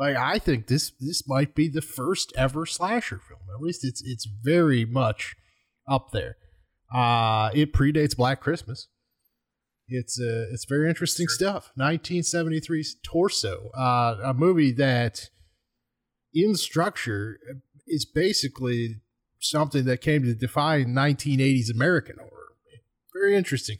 [0.00, 3.40] like I think this this might be the first ever slasher film.
[3.54, 5.36] At least it's it's very much
[5.86, 6.36] up there.
[6.92, 8.88] Uh it predates Black Christmas.
[9.86, 11.70] It's uh it's very interesting stuff.
[11.78, 15.28] 1973's Torso, uh, a movie that
[16.32, 17.38] in structure
[17.86, 19.02] is basically
[19.38, 22.30] something that came to define 1980s American horror.
[23.12, 23.78] Very interesting.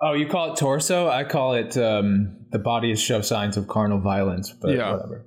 [0.00, 1.08] Oh, you call it torso?
[1.08, 4.52] I call it um, the bodies show signs of carnal violence.
[4.52, 4.92] But Yeah.
[4.92, 5.26] whatever.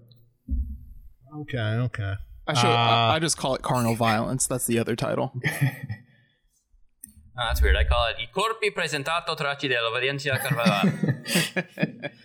[1.42, 2.14] Okay, okay.
[2.48, 4.48] I, should, Uh, I, I just call it carnal violence.
[4.48, 5.32] That's the other title.
[5.36, 5.42] Oh,
[7.36, 7.76] that's weird.
[7.76, 12.12] I call it I corpi presentato tracci dell'obbedienza carnevale.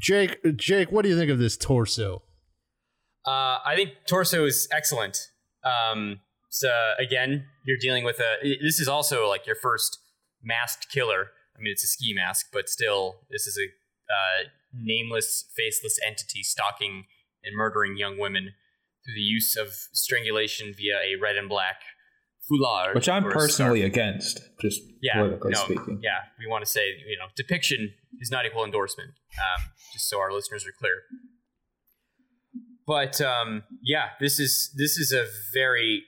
[0.00, 2.22] Jake, Jake, what do you think of this torso?
[3.24, 5.16] Uh, I think Torso is excellent.
[5.64, 8.36] Um, so again, you're dealing with a.
[8.60, 9.98] This is also like your first
[10.42, 11.28] masked killer.
[11.56, 13.66] I mean, it's a ski mask, but still, this is a
[14.12, 17.04] uh, nameless, faceless entity stalking
[17.44, 18.54] and murdering young women
[19.04, 21.76] through the use of strangulation via a red and black
[22.50, 23.92] foulard, which I'm personally scarf.
[23.92, 26.00] against, just yeah, politically no, speaking.
[26.02, 30.18] yeah, we want to say you know depiction is not equal endorsement, um, just so
[30.18, 31.02] our listeners are clear.
[32.86, 36.04] But um, yeah, this is this is a very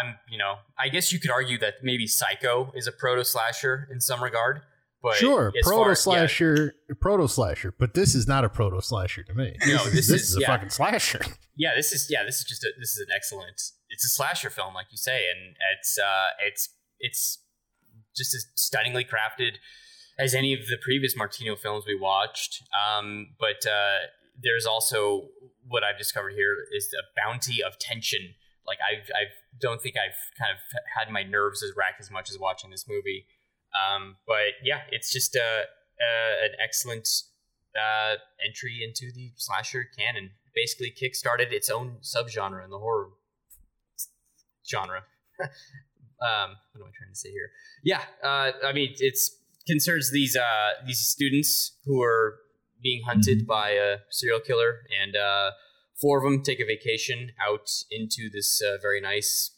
[0.00, 3.88] I'm you know I guess you could argue that maybe Psycho is a proto slasher
[3.90, 4.62] in some regard.
[5.02, 9.34] But sure, proto yeah, slasher, proto slasher, but this is not a proto slasher to
[9.34, 9.54] me.
[9.66, 10.46] No, this, this is, this is- is a yeah.
[10.48, 11.20] fucking slasher.
[11.56, 13.60] yeah, this is yeah, this is just a, this is an excellent.
[13.88, 17.38] It's a slasher film, like you say, and it's uh, it's it's
[18.16, 19.56] just as stunningly crafted
[20.18, 22.62] as any of the previous Martino films we watched.
[22.74, 23.98] Um, but uh,
[24.42, 25.28] there's also
[25.68, 28.34] what I've discovered here is a bounty of tension.
[28.66, 29.24] Like I've I
[29.60, 30.58] don't think I've kind of
[30.98, 33.26] had my nerves as racked as much as watching this movie.
[33.74, 37.08] Um, but yeah, it's just uh, uh, an excellent
[37.76, 40.30] uh, entry into the slasher canon.
[40.54, 43.10] Basically, kickstarted its own subgenre in the horror
[44.68, 45.02] genre.
[45.40, 47.50] um, what am I trying to say here?
[47.84, 52.36] Yeah, uh, I mean, it's concerns these uh, these students who are
[52.82, 55.50] being hunted by a serial killer, and uh,
[56.00, 59.52] four of them take a vacation out into this uh, very nice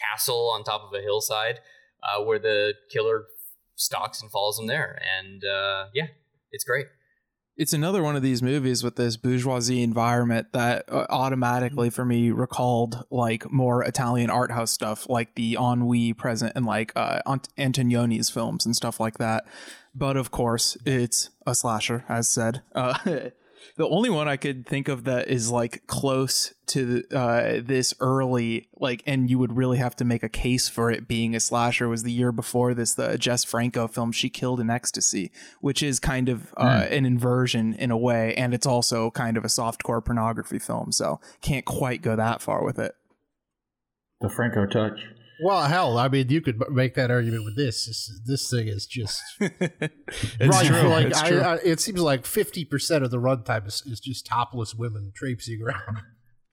[0.00, 1.60] castle on top of a hillside,
[2.02, 3.24] uh, where the killer
[3.74, 6.06] stalks and follows them there, and uh, yeah,
[6.52, 6.86] it's great.
[7.56, 12.30] it's another one of these movies with this bourgeoisie environment that uh, automatically for me
[12.30, 17.48] recalled like more Italian art house stuff like the ennui present and like uh, Ant-
[17.58, 19.44] Antonioni's films and stuff like that.
[19.94, 22.62] But of course, it's a slasher, as said.
[23.76, 28.68] The only one I could think of that is like close to uh, this early,
[28.76, 31.88] like, and you would really have to make a case for it being a slasher
[31.88, 35.98] was the year before this, the Jess Franco film, She Killed in Ecstasy, which is
[35.98, 40.04] kind of uh, an inversion in a way, and it's also kind of a softcore
[40.04, 42.94] pornography film, so can't quite go that far with it.
[44.20, 45.00] The Franco touch.
[45.42, 47.86] Well, hell, I mean, you could make that argument with this.
[47.86, 50.66] This, this thing is just It's right.
[50.66, 50.88] true.
[50.88, 51.40] Like, it's I, true.
[51.40, 55.62] I, it seems like fifty percent of the runtime is, is just topless women traipsing
[55.62, 56.02] around.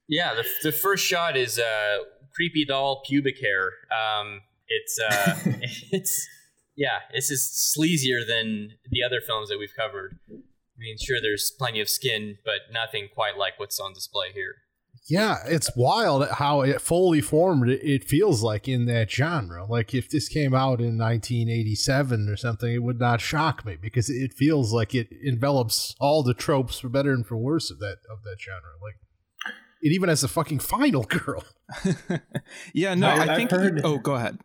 [0.07, 1.97] Yeah, the, the first shot is uh,
[2.33, 3.71] creepy doll pubic hair.
[3.91, 5.35] Um, it's uh,
[5.91, 6.27] it's
[6.75, 10.19] yeah, this is sleazier than the other films that we've covered.
[10.29, 14.55] I mean, sure, there's plenty of skin, but nothing quite like what's on display here.
[15.09, 17.69] Yeah, it's wild how it fully formed.
[17.69, 19.65] It, it feels like in that genre.
[19.65, 24.09] Like if this came out in 1987 or something, it would not shock me because
[24.09, 27.97] it feels like it envelops all the tropes for better and for worse of that
[28.11, 28.71] of that genre.
[28.81, 28.95] Like
[29.81, 31.43] it even has a fucking final girl.
[32.73, 33.51] yeah, no, I- I, think.
[33.51, 34.39] heard- oh, go ahead.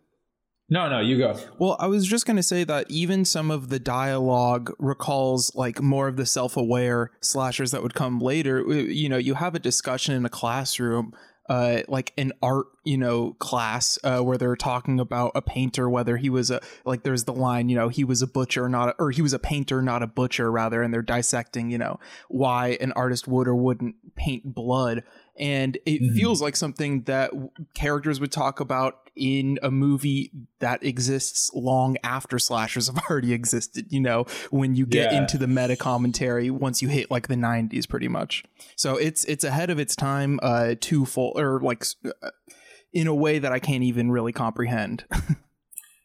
[0.72, 1.38] No, no, you go.
[1.58, 5.82] Well, I was just going to say that even some of the dialogue recalls like
[5.82, 8.64] more of the self-aware slashers that would come later.
[8.66, 11.12] Uh, You know, you have a discussion in a classroom,
[11.50, 16.16] uh, like an art, you know, class uh, where they're talking about a painter, whether
[16.16, 17.02] he was a like.
[17.02, 19.38] There's the line, you know, he was a butcher, not a, or he was a
[19.38, 23.54] painter, not a butcher, rather, and they're dissecting, you know, why an artist would or
[23.54, 25.02] wouldn't paint blood.
[25.38, 26.14] And it Mhm.
[26.16, 27.32] feels like something that
[27.74, 33.86] characters would talk about in a movie that exists long after slashers have already existed,
[33.90, 35.18] you know, when you get Yeah.
[35.18, 38.44] into the meta commentary once you hit like the 90s pretty much.
[38.76, 42.30] So it's it's ahead of its time uh twofold or like uh,
[42.92, 45.04] in a way that I can't even really comprehend.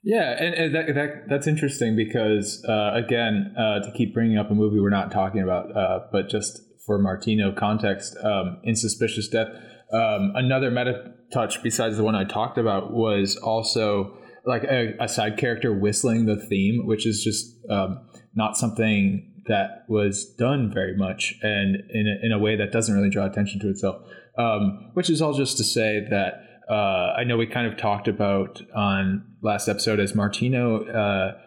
[0.04, 4.50] Yeah, and, and that, that that's interesting because uh, again, uh, to keep bringing up
[4.50, 9.28] a movie we're not talking about, uh, but just for Martino context, um, in Suspicious
[9.28, 9.50] Death,
[9.94, 15.08] um, another meta touch besides the one I talked about was also like a, a
[15.08, 20.96] side character whistling the theme, which is just um, not something that was done very
[20.96, 24.02] much, and in a, in a way that doesn't really draw attention to itself.
[24.38, 28.08] Um, which is all just to say that uh, I know we kind of talked
[28.08, 31.38] about on last episode as Martino uh,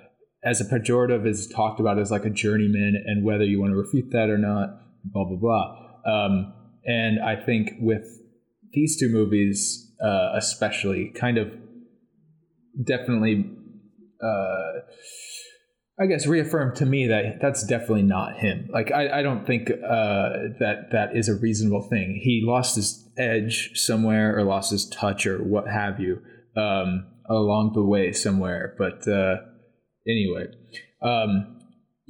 [0.42, 3.76] as a pejorative is talked about as like a journeyman, and whether you want to
[3.76, 5.76] refute that or not, blah blah blah.
[6.06, 8.06] Um, and I think with
[8.72, 11.54] these two movies, uh, especially, kind of
[12.82, 13.44] definitely,
[14.22, 14.80] uh,
[16.00, 18.68] I guess, reaffirmed to me that that's definitely not him.
[18.72, 22.20] Like I, I don't think uh, that that is a reasonable thing.
[22.22, 26.22] He lost his edge somewhere, or lost his touch, or what have you,
[26.56, 28.74] um, along the way somewhere.
[28.78, 29.36] But uh,
[30.08, 30.46] anyway,
[31.02, 31.59] um,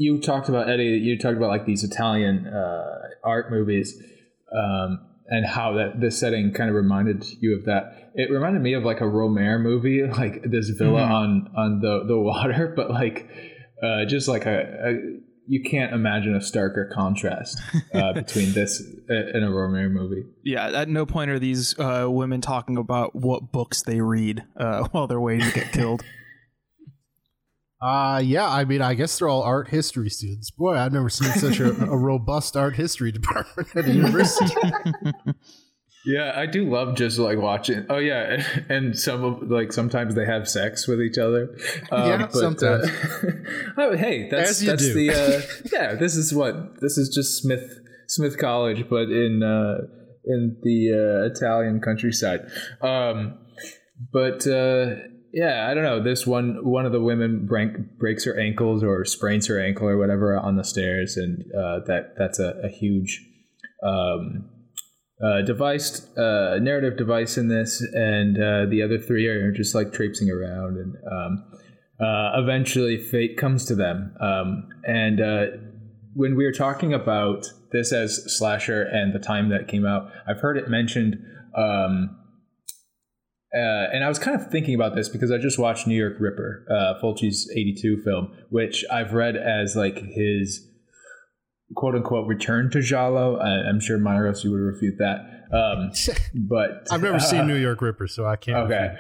[0.01, 0.99] you talked about Eddie.
[1.07, 3.89] You talked about like these Italian uh, art movies.
[4.53, 8.11] Um, and how that this setting kind of reminded you of that.
[8.15, 11.11] It reminded me of like a Rohmer movie, like this villa Mhm.
[11.11, 13.29] on on the the water, but like
[13.81, 14.91] uh, just like a, a
[15.47, 17.61] you can't imagine a starker contrast
[17.95, 20.25] uh, between this and a Romero movie.
[20.45, 24.89] Yeah, at no point are these uh, women talking about what books they read uh,
[24.91, 26.03] while they're waiting to get killed.
[27.81, 30.51] Uh yeah, I mean, I guess they're all art history students.
[30.51, 34.55] Boy, I've never seen such a, a robust art history department at a university.
[36.07, 37.85] Yeah, I do love just like watching.
[37.91, 41.55] Oh yeah, and some of like sometimes they have sex with each other.
[41.93, 42.89] Um, Yeah, sometimes.
[43.77, 44.95] oh, hey, that's that's do.
[44.95, 45.43] the uh,
[45.73, 45.95] yeah.
[45.95, 49.87] This is what this is just Smith Smith College, but in uh,
[50.25, 52.41] in the uh, Italian countryside.
[52.81, 53.39] Um,
[54.11, 54.95] but uh,
[55.33, 56.03] yeah, I don't know.
[56.03, 59.99] This one one of the women break, breaks her ankles or sprains her ankle or
[59.99, 63.27] whatever on the stairs, and uh, that that's a, a huge.
[63.83, 64.51] Um,
[65.23, 69.93] uh, device, uh, narrative device in this, and uh, the other three are just like
[69.93, 71.45] traipsing around, and um,
[72.01, 74.15] uh, eventually fate comes to them.
[74.19, 75.47] Um, and uh,
[76.15, 80.41] when we were talking about this as slasher and the time that came out, I've
[80.41, 81.17] heard it mentioned.
[81.55, 82.17] Um,
[83.55, 83.59] uh,
[83.93, 86.67] and I was kind of thinking about this because I just watched New York Ripper,
[86.71, 90.67] uh, Fulci's '82 film, which I've read as like his
[91.77, 93.37] quote unquote return to Giallo.
[93.37, 95.27] I, I'm sure Myros, you would refute that.
[95.53, 95.91] Um,
[96.49, 98.59] but I've never seen New York Ripper, so I can't.
[98.71, 98.95] Okay.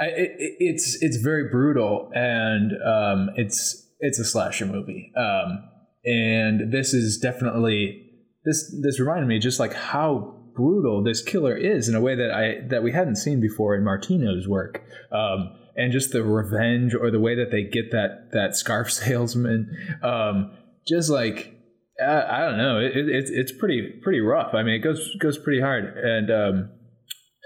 [0.00, 5.12] I, it- it's it's very brutal and um, it's it's a slasher movie.
[5.16, 5.64] Um,
[6.04, 8.04] and this is definitely
[8.44, 12.30] this this reminded me just like how brutal this killer is in a way that
[12.32, 14.82] I that we hadn't seen before in Martino's work.
[15.12, 19.70] Um, and just the revenge or the way that they get that that scarf salesman,
[20.02, 20.50] um,
[20.86, 21.54] just like
[22.00, 24.52] I, I don't know, it, it, it's it's pretty pretty rough.
[24.52, 26.70] I mean, it goes goes pretty hard, and um,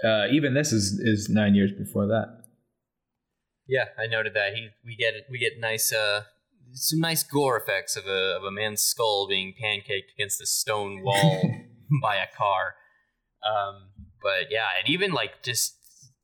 [0.03, 2.39] uh, even this is is nine years before that.
[3.67, 4.55] Yeah, I noted that.
[4.55, 6.23] He we get we get nice uh
[6.73, 11.03] some nice gore effects of a of a man's skull being pancaked against a stone
[11.03, 11.43] wall
[12.01, 12.75] by a car.
[13.43, 13.89] Um,
[14.21, 15.75] but yeah, and even like just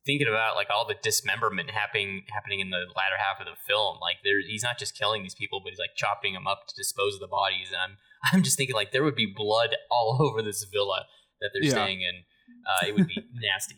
[0.06, 3.98] thinking about like all the dismemberment happening happening in the latter half of the film,
[4.00, 6.74] like there he's not just killing these people, but he's like chopping them up to
[6.74, 7.68] dispose of the bodies.
[7.68, 7.96] And I'm
[8.32, 11.04] I'm just thinking like there would be blood all over this villa
[11.40, 11.72] that they're Yeah.
[11.72, 12.24] staying in.
[12.66, 13.76] Uh, it would be nasty.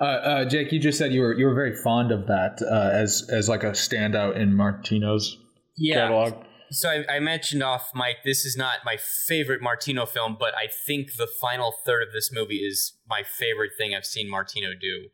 [0.00, 2.90] Uh, uh, Jake, you just said you were you were very fond of that uh,
[2.92, 5.36] as as like a standout in Martino's
[5.76, 6.44] Yeah, catalog.
[6.72, 10.66] So I, I mentioned off mic, this is not my favorite Martino film, but I
[10.66, 15.08] think the final third of this movie is my favorite thing I've seen Martino do,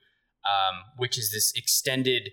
[0.49, 2.31] um, which is this extended.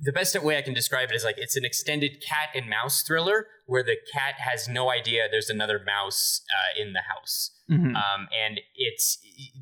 [0.00, 3.02] The best way I can describe it is like it's an extended cat and mouse
[3.02, 7.50] thriller where the cat has no idea there's another mouse uh, in the house.
[7.68, 7.96] Mhm.
[7.96, 9.18] Um, and it's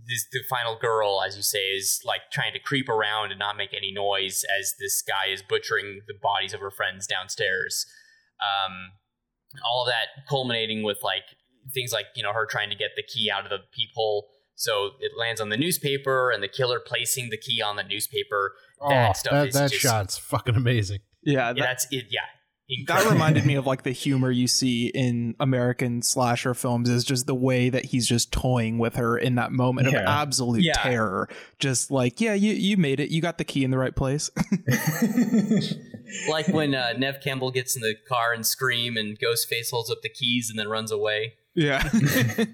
[0.07, 3.57] this, the final girl, as you say, is like trying to creep around and not
[3.57, 7.87] make any noise as this guy is butchering the bodies of her friends downstairs.
[8.41, 8.93] Um,
[9.65, 11.23] all of that culminating with like
[11.73, 14.91] things like you know her trying to get the key out of the peephole, so
[15.01, 18.53] it lands on the newspaper, and the killer placing the key on the newspaper.
[18.81, 21.01] Oh, That stuff that, is that just- shot's fucking amazing.
[21.23, 22.07] Yeah, Yeah, that's it.
[22.11, 22.21] Yeah,
[22.89, 27.27] that reminded me of like the humor you see in American slasher films is just
[27.27, 30.73] the way that he's just toying with her in that moment of absolute Yeah.
[30.75, 31.29] terror.
[31.61, 33.11] Just like, yeah, you you made it.
[33.11, 34.31] You got the key in the right place.
[36.29, 39.99] like when uh, Neve Campbell gets in the car and scream, and Ghostface holds up
[40.03, 41.35] the keys and then runs away.
[41.55, 41.83] yeah.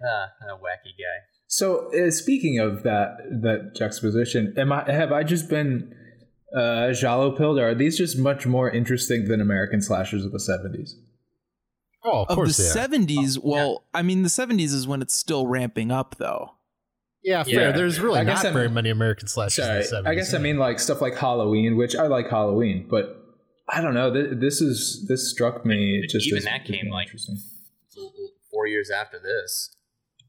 [0.00, 1.26] Ah, a wacky guy.
[1.48, 5.92] So uh, speaking of that that juxtaposition, am I have I just been
[6.56, 7.58] uh, Giallo pilled?
[7.58, 10.96] Or are these just much more interesting than American slashers of the seventies?
[12.04, 12.72] Oh, of, of course the they are.
[12.72, 16.52] seventies, well, I mean the seventies is when it's still ramping up though.
[17.22, 17.52] Yeah, fair.
[17.70, 17.72] Yeah.
[17.72, 20.10] There's really I guess not I'm- very many American slashers in Sorry, the 70s.
[20.10, 23.16] I guess I mean like stuff like Halloween, which I like Halloween, but
[23.68, 24.10] I don't know.
[24.10, 27.08] This, this is this struck me But just even as that came, like.
[28.50, 29.74] Four years after this,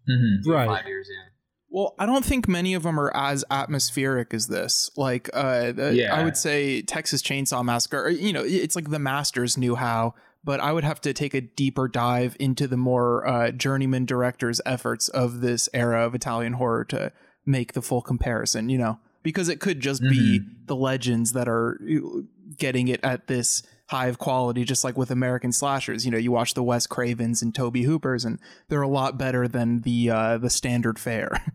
[0.09, 0.45] Mhm.
[0.45, 0.67] Right.
[0.67, 1.31] five years in.
[1.71, 4.89] Well, I don't think many of them are as atmospheric as this.
[4.97, 6.15] Like, uh, Yeah.
[6.15, 8.05] I would say Texas Chainsaw Massacre.
[8.05, 11.33] or, You know, it's like the masters knew how, but I would have to take
[11.33, 16.53] a deeper dive into the more uh, journeyman directors' efforts of this era of Italian
[16.53, 17.11] horror to
[17.45, 18.69] make the full comparison.
[18.69, 22.21] You know, because it could just be the legends that are uh,
[22.57, 26.05] getting it at this high of quality, just like with American slashers.
[26.05, 29.47] You know, you watch the Wes Cravens and Tobe Hoopers, and they're a lot better
[29.47, 31.31] than the uh, the standard fare.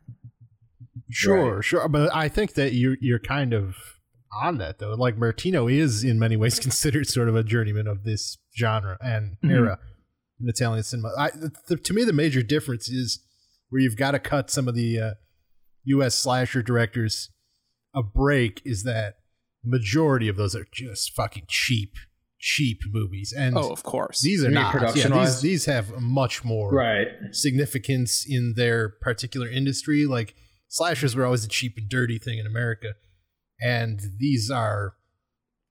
[1.11, 1.87] Sure, sure.
[1.89, 3.77] But I think that you're you're kind of
[4.43, 4.95] on that though.
[4.95, 9.37] Like Martino is in many ways considered sort of a journeyman of this genre and
[9.45, 9.51] Mhm.
[9.53, 9.79] era
[10.41, 11.11] in Italian cinema.
[11.19, 11.31] I,
[11.69, 13.21] the, to me, the major difference is
[13.69, 15.11] where you've got to cut some of the uh,
[15.85, 16.15] U.S.
[16.15, 17.31] slasher directors
[17.95, 18.61] a break.
[18.65, 19.17] Is that
[19.63, 21.93] the majority of those are just fucking cheap,
[22.47, 24.21] cheap movies, and Oh, of course.
[24.21, 24.95] these are You mean not.
[24.95, 27.09] Yeah, these, these have much more Right.
[27.33, 30.05] significance in their particular industry.
[30.05, 30.35] Like
[30.69, 32.97] slashers were always a cheap and dirty thing in America,
[33.63, 34.95] and these are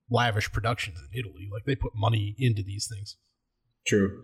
[0.10, 1.48] lavish productions in Italy.
[1.54, 3.18] Like they put money into these things.
[3.86, 4.20] True.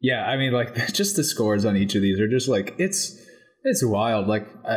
[0.00, 3.18] Yeah, I mean, like just the scores on each of these are just like it's
[3.64, 4.28] it's wild.
[4.28, 4.76] Like I,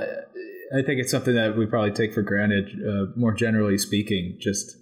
[0.80, 2.70] I think it's something that we probably take for granted.
[2.70, 4.76] Uh, more generally speaking, just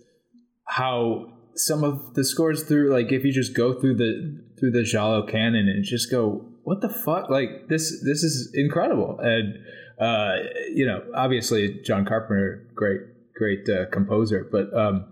[0.66, 1.26] how
[1.56, 5.26] some of the scores through, like if you just go through the through the Giallo
[5.26, 7.30] canon and just go, what the fuck?
[7.30, 9.20] Like this this is incredible.
[9.20, 9.56] And
[10.00, 10.36] uh,
[10.74, 13.02] you know, obviously John Carpenter, great
[13.36, 15.06] great uh, composer, but um,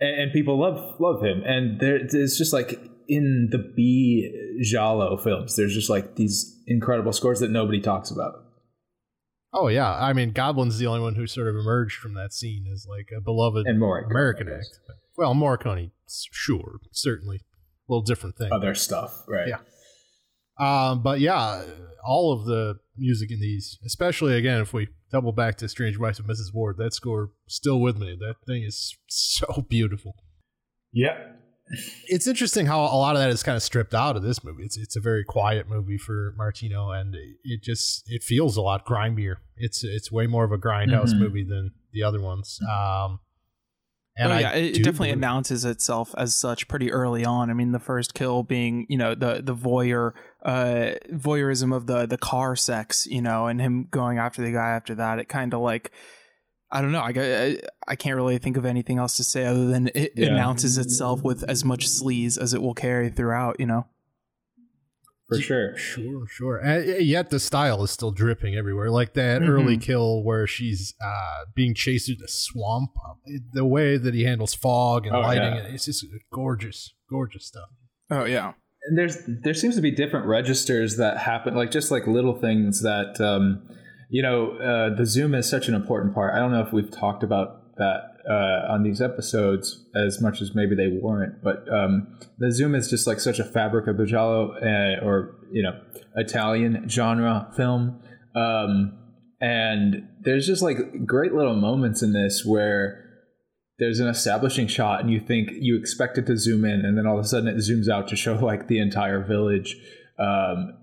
[0.00, 1.42] and, and people love love him.
[1.44, 4.30] And there, it's just like in the B
[4.62, 8.34] Giallo films, there's just like these incredible scores that nobody talks about.
[9.56, 12.66] Oh yeah, I mean Goblin's the only one who sort of emerged from that scene
[12.72, 14.80] as like a beloved And more American act.
[15.16, 18.52] Well, Morricone, sure, certainly, a little different thing.
[18.52, 19.46] other stuff, right?
[19.48, 19.58] Yeah.
[20.58, 21.62] Um, but yeah,
[22.04, 26.18] all of the music in these, especially again, if we double back to Strange Wife
[26.18, 26.52] of Mrs.
[26.52, 28.16] Ward, that score still with me.
[28.18, 30.16] That thing is so beautiful.
[30.92, 31.16] Yeah.
[32.06, 34.64] It's interesting how a lot of that is kind of stripped out of this movie.
[34.64, 37.14] It's it's a very quiet movie for Martino, and
[37.44, 39.36] it just it feels a lot grimier.
[39.56, 41.18] It's it's way more of a grindhouse Mhm.
[41.18, 42.58] movie than the other ones.
[42.62, 43.20] Um,
[44.16, 47.50] and oh I yeah, it definitely believe- announces itself as such pretty early on.
[47.50, 50.12] I mean, the first kill being you know the the voyeur
[50.44, 54.70] uh, voyeurism of the the car sex, you know, and him going after the guy
[54.70, 55.18] after that.
[55.18, 55.90] It kind of like
[56.70, 57.00] I don't know.
[57.00, 60.28] I, I I can't really think of anything else to say other than it Yeah.
[60.28, 63.60] announces itself with as much sleaze as it will carry throughout.
[63.60, 63.86] You know.
[65.26, 65.74] For sure.
[65.76, 66.58] Sure, sure.
[66.58, 68.90] And yet the style is still dripping everywhere.
[68.90, 69.50] Like that Mm-hmm.
[69.50, 72.90] early kill where she's uh, being chased through the swamp.
[73.52, 75.62] The way that he handles fog and Oh, lighting, yeah.
[75.72, 77.70] it's just gorgeous, gorgeous stuff.
[78.10, 78.52] Oh yeah.
[78.86, 82.82] And there's there seems to be different registers that happen, like just like little things
[82.82, 83.66] that um,
[84.10, 84.52] you know.
[84.58, 86.34] Uh, the zoom is such an important part.
[86.34, 90.54] I don't know if we've talked about that uh, on these episodes as much as
[90.54, 94.06] maybe they warrant, but um, the zoom is just like such a fabric of the
[94.06, 95.80] giallo uh, or you know
[96.16, 98.00] Italian genre film.
[98.34, 98.98] Um,
[99.40, 103.04] and there's just like great little moments in this where
[103.78, 107.06] there's an establishing shot and you think you expect it to zoom in and then
[107.06, 109.76] all of a sudden it zooms out to show like the entire village
[110.18, 110.74] um,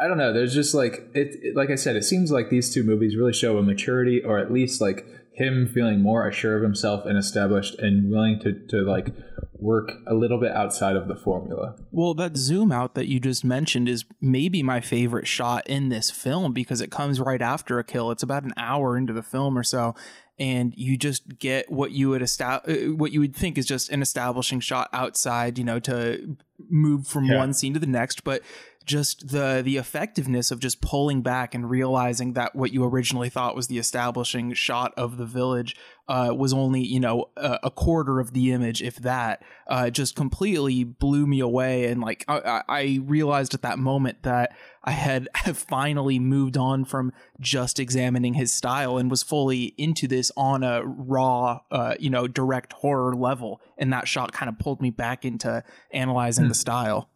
[0.00, 2.72] i don't know there's just like it, it- like i said it seems like these
[2.72, 6.62] two movies really show a maturity or at least like him feeling more assured of
[6.64, 9.14] himself and established and willing to, to like
[9.60, 13.44] work a little bit outside of the formula Well, that zoom out that you just
[13.44, 17.84] mentioned is maybe my favorite shot in this film because it comes right after a
[17.84, 18.10] kill.
[18.10, 19.94] It's about an hour into the film or so,
[20.40, 23.90] and you just get what you would esta- uh, what you would think is just
[23.90, 26.36] an establishing shot outside, you know, to
[26.68, 27.38] move from Yeah.
[27.38, 28.42] one scene to the next, but
[28.88, 33.54] just the the effectiveness of just pulling back and realizing that what you originally thought
[33.54, 35.76] was the establishing shot of the village
[36.08, 40.16] uh, was only you know a, a quarter of the image, if that, uh, just
[40.16, 41.84] completely blew me away.
[41.86, 46.86] And like I, I I realized at that moment that I had finally moved on
[46.86, 52.08] from just examining his style and was fully into this on a raw, uh, you
[52.08, 53.60] know, direct horror level.
[53.76, 55.62] And that shot kind of pulled me back into
[55.92, 57.10] analyzing the style.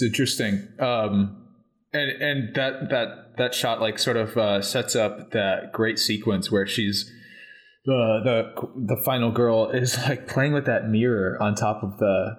[0.00, 0.66] It's interesting.
[0.78, 1.46] Um,
[1.92, 6.50] and and that that that shot like sort of uh, sets up that great sequence
[6.50, 7.10] where she's
[7.84, 12.36] the the the final girl is like playing with that mirror on top of the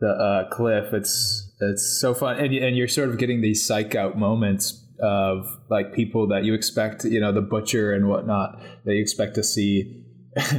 [0.00, 0.94] the uh, cliff.
[0.94, 5.58] It's it's so fun, and and you're sort of getting these psych out moments of
[5.68, 9.42] like people that you expect, you know, the butcher and whatnot that you expect to
[9.42, 10.04] see.
[10.38, 10.52] uh,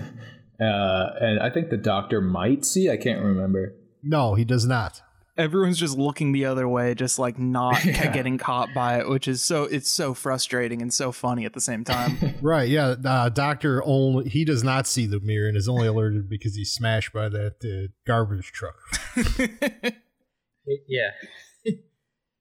[0.60, 2.89] and I think the doctor might see.
[2.89, 3.74] I can't remember.
[4.04, 5.01] No, he does not.
[5.36, 8.11] Everyone's just looking the other way, just like not Yeah.
[8.13, 11.61] getting caught by it, which is so it's so frustrating and so funny at the
[11.61, 12.17] same time.
[12.41, 12.69] Right?
[12.69, 12.95] Yeah.
[13.03, 16.71] Uh, Doctor only he does not see the mirror and is only alerted because he's
[16.71, 18.75] smashed by that uh, garbage truck.
[20.65, 21.09] It- yeah.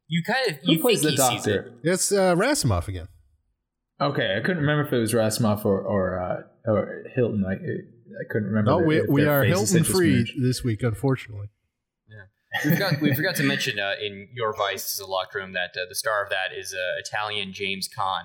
[0.08, 1.56] you kind of Who you plays think the he sees it.
[1.56, 1.72] doctor?
[1.82, 3.08] It's uh, Rassimov again.
[4.00, 7.44] Okay, I couldn't remember if it was Rassimov or or, uh, or Hilton.
[7.48, 8.70] I I couldn't remember.
[8.72, 9.42] No, we, we are.
[9.44, 11.48] Hilton free this week, unfortunately.
[12.64, 15.70] We forgot, we forgot to mention uh, in your Vice is a locked room that
[15.76, 18.24] uh, the star of that is uh, Italian James Caan.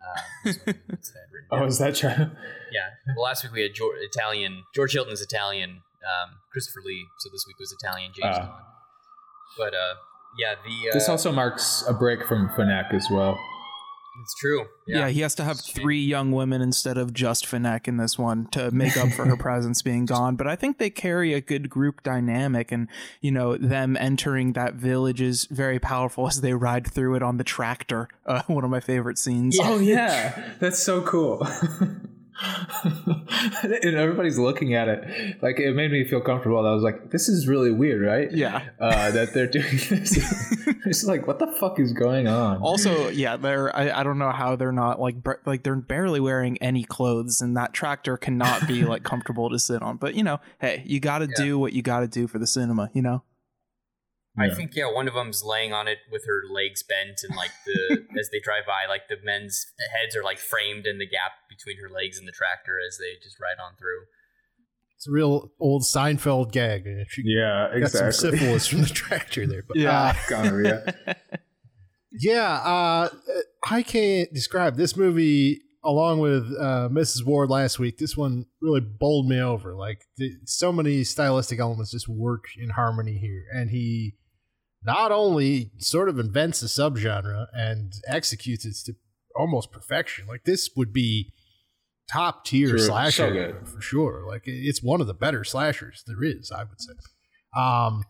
[0.00, 2.08] Uh, that's what- that's that written Oh, is that true?
[2.72, 2.90] yeah.
[3.16, 5.70] Well, last week we had George, Italian George Hilton's Italian,
[6.04, 7.04] um, Christopher Lee.
[7.18, 8.42] So this week was Italian James Ah.
[8.46, 8.62] Caan.
[9.58, 9.94] But uh,
[10.38, 13.36] yeah, the uh, This also marks a break from Fenech as well.
[14.22, 14.66] It's true.
[14.86, 14.98] Yeah.
[14.98, 15.08] Yeah.
[15.08, 18.70] he has to have three young women instead of just Fenech in this one to
[18.70, 20.36] make up for her presence being gone.
[20.36, 22.88] But I think they carry a good group dynamic, and
[23.20, 27.36] you know them entering that village is very powerful as they ride through it on
[27.36, 28.08] the tractor.
[28.26, 29.58] Uh, one of my favorite scenes.
[29.60, 31.46] Oh yeah, that's so cool.
[33.62, 36.64] and everybody's looking at it like it made me feel comfortable.
[36.64, 38.68] I was like, "This is really weird, right?" Yeah.
[38.80, 40.16] uh, that they're doing this.
[40.86, 42.58] it's like, what the fuck is going on?
[42.58, 46.20] Also, yeah, they're I, I don't know how they're not like bar- like they're barely
[46.20, 49.96] wearing any clothes, and that tractor cannot be like comfortable to sit on.
[49.96, 52.46] But you know, hey, you got to do what you got to do for the
[52.46, 52.90] cinema.
[52.92, 53.22] You know.
[54.40, 57.50] I think yeah, one of them's laying on it with her legs bent, and like
[57.66, 61.32] the as they drive by, like the men's heads are like framed in the gap
[61.48, 64.06] between her legs and the tractor as they just ride on through.
[64.96, 66.88] It's a real old Seinfeld gag.
[67.08, 69.62] She yeah, got some syphilis from the tractor there.
[69.66, 70.08] But, Yeah.
[70.08, 70.94] uh, Gonorrhea.
[72.10, 73.08] yeah, uh,
[73.70, 77.24] I can't describe this movie along with uh, Mrs.
[77.24, 77.98] Ward last week.
[77.98, 79.74] This one really bowled me over.
[79.74, 84.14] Like the, so many stylistic elements just work in harmony here, and he
[84.88, 88.94] not only sort of invents a subgenre and executes it to
[89.36, 90.26] almost perfection.
[90.26, 91.30] Like this would be
[92.10, 92.78] top tier True.
[92.78, 93.68] So slasher good.
[93.68, 94.24] for sure.
[94.26, 96.94] Like it's one of the better slashers there is, I would say.
[97.54, 98.04] Um,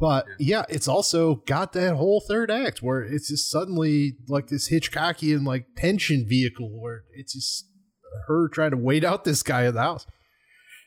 [0.00, 4.68] but yeah, it's also got that whole third act where it's just suddenly like this
[4.68, 7.66] Hitchcockian like tension vehicle where it's just
[8.26, 10.06] her trying to wait out this guy in the house.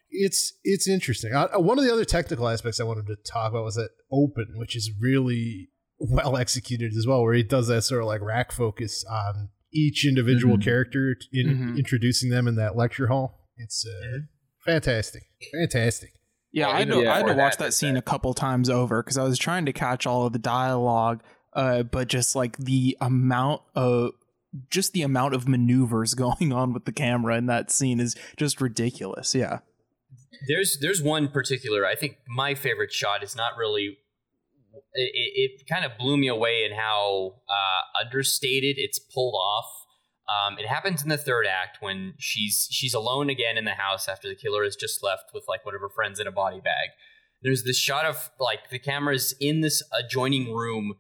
[0.09, 1.33] It's it's interesting.
[1.33, 4.53] Uh, one of the other technical aspects I wanted to talk about was that open,
[4.55, 8.51] which is really well executed as well, where he does that sort of like rack
[8.51, 10.63] focus on each individual Mhm.
[10.63, 11.77] character in Mhm.
[11.77, 13.47] introducing them in that lecture hall.
[13.57, 14.19] It's uh,
[14.65, 16.13] fantastic, fantastic.
[16.51, 18.03] Yeah, Yeah, I had to, even I had to watch that, that scene that- a
[18.03, 21.21] couple times over because I was trying to catch all of the dialogue,
[21.53, 24.11] uh, but just like the amount of
[24.69, 28.61] just the amount of maneuvers going on with the camera in that scene is just
[28.61, 29.35] ridiculous.
[29.35, 29.59] Yeah.
[30.47, 31.85] There's there's one particular.
[31.85, 33.97] I think my favorite shot is not really.
[34.93, 39.65] It, it, kind of blew me away in how uh, understated it's pulled off.
[40.27, 44.07] Um, it happens in the third act when she's she's alone again in the house
[44.07, 46.59] after the killer has just left with like one of her friends in a body
[46.59, 46.89] bag.
[47.41, 50.95] There's this shot of like the camera's in this adjoining room,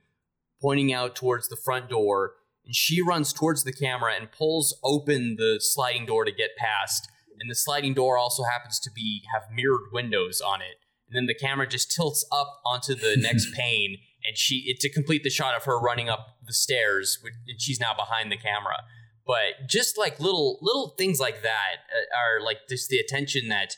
[0.61, 2.33] pointing out towards the front door,
[2.65, 7.09] and she runs towards the camera and pulls open the sliding door to get past.
[7.39, 10.77] And the sliding door also happens to be have mirrored windows on it.
[11.09, 14.89] And then the camera just tilts up onto the next pane, and she it, to
[14.91, 18.37] complete the shot of her running up the stairs, which, and she's now behind the
[18.37, 18.77] camera.
[19.25, 23.75] But just like little little things like that uh, are like just the attention that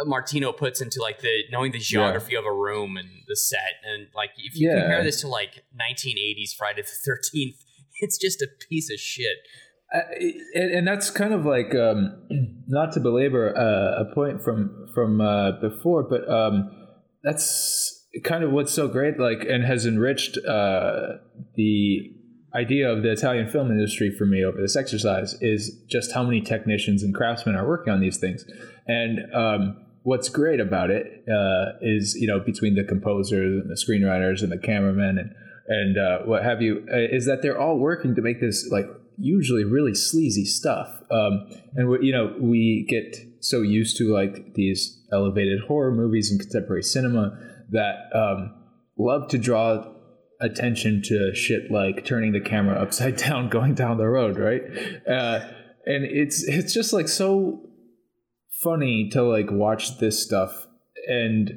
[0.00, 3.74] uh, Martino puts into like the knowing the geography of a room and the set,
[3.84, 4.80] and like if you Yeah.
[4.80, 7.56] compare this to like 1980s Friday the 13th,
[8.00, 9.38] it's just a piece of shit.
[9.92, 12.16] And, and that's kind of like um,
[12.66, 16.70] not to belabor uh, a point from from uh, before, but um,
[17.22, 21.18] that's kind of what's so great, like, and has enriched uh,
[21.56, 22.10] the
[22.54, 26.40] idea of the Italian film industry for me over this exercise is just how many
[26.40, 28.44] technicians and craftsmen are working on these things,
[28.86, 33.74] and um, what's great about it uh, is you know between the composers and the
[33.74, 35.34] screenwriters and the cameramen and
[35.68, 38.86] and uh, what have you uh, is that they're all working to make this like
[39.18, 40.88] usually really sleazy stuff.
[41.10, 46.30] Um, and we, you know we get so used to like these elevated horror movies
[46.30, 47.38] and contemporary cinema
[47.70, 48.54] that um,
[48.98, 49.84] love to draw
[50.40, 54.62] attention to shit like turning the camera upside down going down the road right?
[55.08, 55.40] Uh,
[55.84, 57.60] and it's it's just like so
[58.62, 60.66] funny to like watch this stuff
[61.08, 61.50] and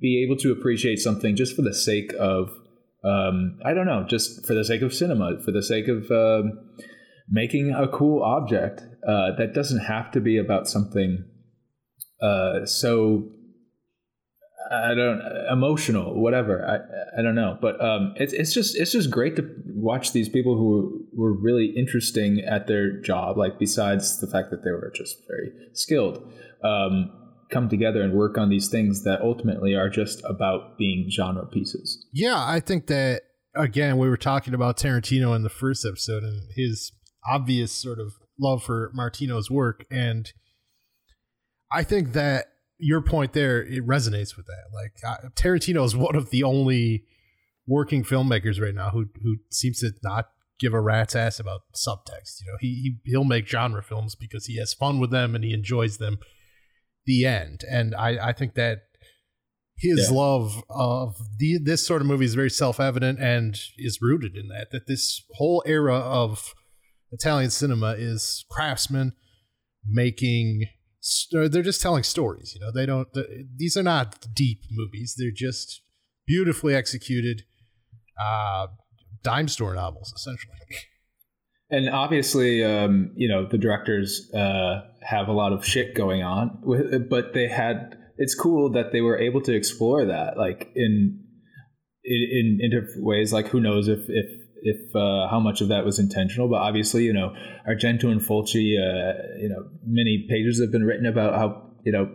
[0.00, 2.50] be able to appreciate something just for the sake of
[3.04, 6.52] um, I don't know, just for the sake of cinema, for the sake of um,
[7.28, 11.24] making a cool object uh, that doesn't have to be about something
[12.20, 13.30] uh, so
[14.70, 15.20] I don't
[15.50, 16.64] emotional, whatever.
[16.64, 20.28] I I don't know, but um, it's it's just it's just great to watch these
[20.28, 23.36] people who were really interesting at their job.
[23.36, 26.22] Like besides the fact that they were just very skilled,
[26.62, 27.10] um,
[27.50, 32.06] come together and work on these things that ultimately are just about being genre pieces.
[32.12, 33.22] Yeah, I think that
[33.54, 36.92] again we were talking about Tarantino in the first episode and his
[37.28, 40.32] obvious sort of love for Martino's work and
[41.72, 42.46] I think that
[42.78, 44.64] your point there it resonates with that.
[44.72, 47.04] Like uh, Tarantino is one of the only
[47.66, 50.26] working filmmakers right now who who seems to not
[50.58, 52.40] give a rat's ass about subtext.
[52.44, 52.68] You know, he,
[53.04, 56.18] he he'll make genre films because he has fun with them and he enjoys them.
[57.10, 58.76] The end, and I I think that
[59.88, 60.16] his Yeah.
[60.24, 63.50] love of the this sort of movie is very self-evident and
[63.88, 65.04] is rooted in that that this
[65.38, 66.54] whole era of
[67.18, 69.08] Italian cinema is craftsmen
[70.04, 70.66] making
[71.32, 72.70] they're just telling stories you know?
[72.78, 73.08] They don't
[73.62, 74.06] these are not
[74.44, 75.08] deep movies.
[75.18, 75.68] They're just
[76.32, 77.38] beautifully executed
[78.26, 78.66] uh
[79.30, 80.58] dime store novels essentially
[81.70, 87.06] And obviously, um, you know, the directors uh, have a lot of shit going on,
[87.08, 87.96] but they had.
[88.22, 91.24] It's cool that they were able to explore that, like in
[92.04, 93.32] in, in different ways.
[93.32, 94.26] Like, who knows if if
[94.62, 96.48] if uh, how much of that was intentional?
[96.48, 97.34] But obviously, you know,
[97.68, 102.10] Argento and Fulci, uh, you know, many pages have been written about how you know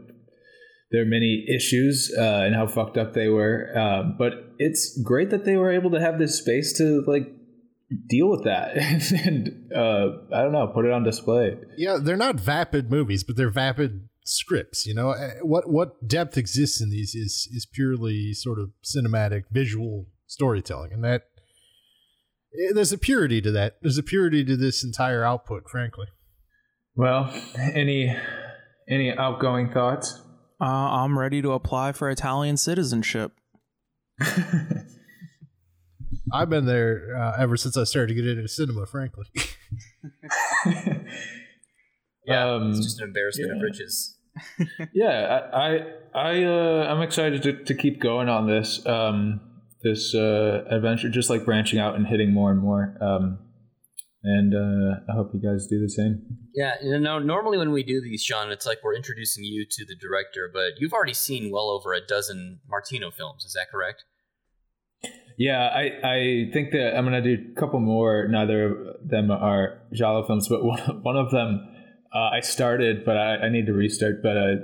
[0.91, 3.75] there are many issues uh, and how fucked up they were.
[3.77, 7.27] Um, but it's great that they were able to have this space to like
[8.07, 8.75] deal with that
[9.25, 11.57] and uh, I don't know, put it on display.
[11.77, 16.35] yeah they're not vapid movies but they're vapid scripts you know Uh, what what depth
[16.37, 21.23] exists in these is is purely sort of cinematic visual storytelling and that
[22.59, 26.07] eh, there's a purity to that there's a purity to this entire output frankly
[26.95, 27.31] Well,
[27.75, 28.15] any
[28.89, 30.21] any outgoing thoughts?
[30.61, 33.33] Uh, I'm ready to apply for Italian citizenship.
[36.33, 39.25] i've been there uh, ever since i started to get into cinema frankly
[42.27, 44.17] Yeah, Um, it's just an embarrassment of riches.
[44.93, 45.79] yeah, I I,
[46.13, 49.39] I uh, I'm excited to, to keep going on this um,
[49.83, 52.97] this uh, adventure, just like branching out and hitting more and more.
[52.99, 53.39] Um,
[54.23, 56.25] and uh, I hope you guys do the same.
[56.55, 59.85] Yeah, you know, normally when we do these, Sean, it's like we're introducing you to
[59.85, 63.45] the director, but you've already seen well over a dozen Martino films.
[63.45, 64.03] Is that correct?
[65.37, 68.27] Yeah, I, I think that I'm gonna do a couple more.
[68.29, 71.67] Neither of them are Giallo films, but one one of them
[72.15, 74.23] uh, I started, but I, I need to restart.
[74.23, 74.55] But uh,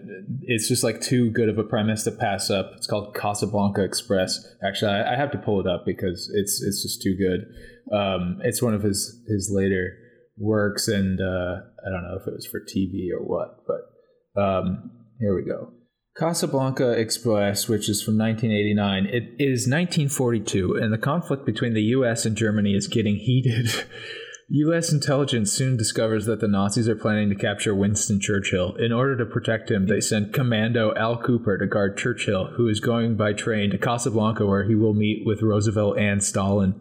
[0.43, 2.71] it's just like too good of a premise to pass up.
[2.77, 4.45] It's called Casablanca Express.
[4.65, 7.93] Actually, I, I have to pull it up because it's it's just too good.
[7.93, 9.97] Um, it's one of his his later
[10.37, 14.91] works, and uh, I don't know if it was for TV or what, but um,
[15.19, 15.73] here we go.
[16.21, 22.27] Casablanca Express, which is from 1989, it is 1942, and the conflict between the U.S.
[22.27, 23.71] and Germany is getting heated.
[24.49, 24.93] U.S.
[24.93, 28.75] intelligence soon discovers that the Nazis are planning to capture Winston Churchill.
[28.75, 32.79] In order to protect him, they send Commando Al Cooper to guard Churchill, who is
[32.79, 36.79] going by train to Casablanca, where he will meet with Roosevelt and Stalin.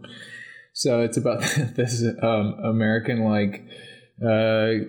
[0.75, 1.41] So it's about
[1.77, 3.65] this um, American like
[4.23, 4.85] uh,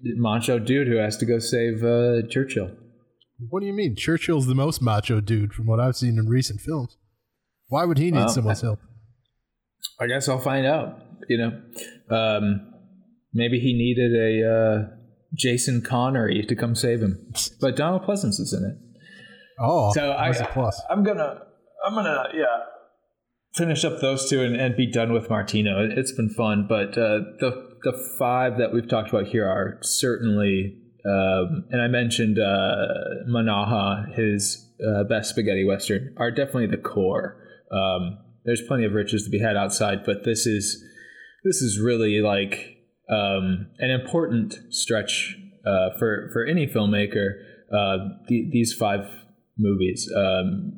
[0.00, 2.70] macho dude who has to go save uh, Churchill.
[3.38, 6.60] What do you mean churchill's the most macho dude from what i've seen in recent
[6.60, 6.96] films
[7.68, 8.80] why would he need Well, someone's help
[10.00, 11.00] I guess I'll find out.
[11.28, 12.72] You know, um,
[13.32, 14.96] maybe he needed a uh,
[15.34, 18.76] Jason Connery to come save him, but Donald Pleasence is in it.
[19.60, 21.42] oh So I, that's a plus I'm gonna,
[21.86, 22.64] I'm gonna, yeah,
[23.54, 25.82] finish up those two and, and be done with Martino.
[25.84, 29.78] It- It's been fun, but uh, the the five that we've talked about here are
[29.82, 36.78] certainly, um, and I mentioned uh, Mannaja, his uh, best spaghetti western, are definitely the
[36.78, 37.36] core.
[37.70, 40.82] Um, there's plenty of riches to be had outside, but this is
[41.44, 42.76] this is really like
[43.08, 47.34] um, an important stretch uh, for for any filmmaker.
[47.72, 47.98] Uh,
[48.28, 49.06] the, these five
[49.58, 50.72] movies, um,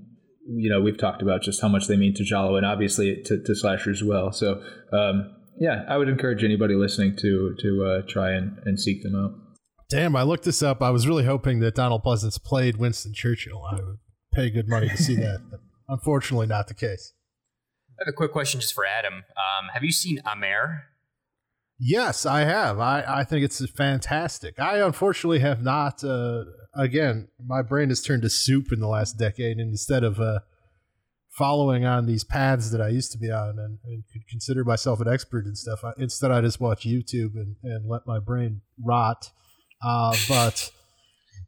[0.47, 3.43] you know, we've talked about just how much they mean to Giallo and obviously to,
[3.43, 4.33] to Slasher as well.
[4.33, 4.63] So,
[4.93, 9.15] um, yeah, I would encourage anybody listening to to uh, try and, and seek them
[9.15, 9.48] out.
[9.91, 10.83] Damn, I looked this up.
[10.83, 13.65] I was really hoping that Donald Pleasence played Winston Churchill.
[13.65, 13.99] I would
[14.35, 15.41] pay good money to see that.
[15.89, 17.15] Unfortunately, not the case.
[17.99, 19.15] I have a quick question just for Adam.
[19.15, 20.85] Um, have you seen Amer?
[21.81, 22.79] Yes, I have.
[22.79, 24.61] I, I think it's fantastic.
[24.61, 26.05] I unfortunately have not.
[26.05, 30.21] Uh, again, my brain has turned to soup in the last decade, and instead of
[30.21, 30.41] uh,
[31.31, 35.01] following on these paths that I used to be on and, and could consider myself
[35.01, 38.61] an expert in stuff, I, instead I just watch YouTube and, and let my brain
[38.85, 39.31] rot.
[39.83, 40.71] Uh, but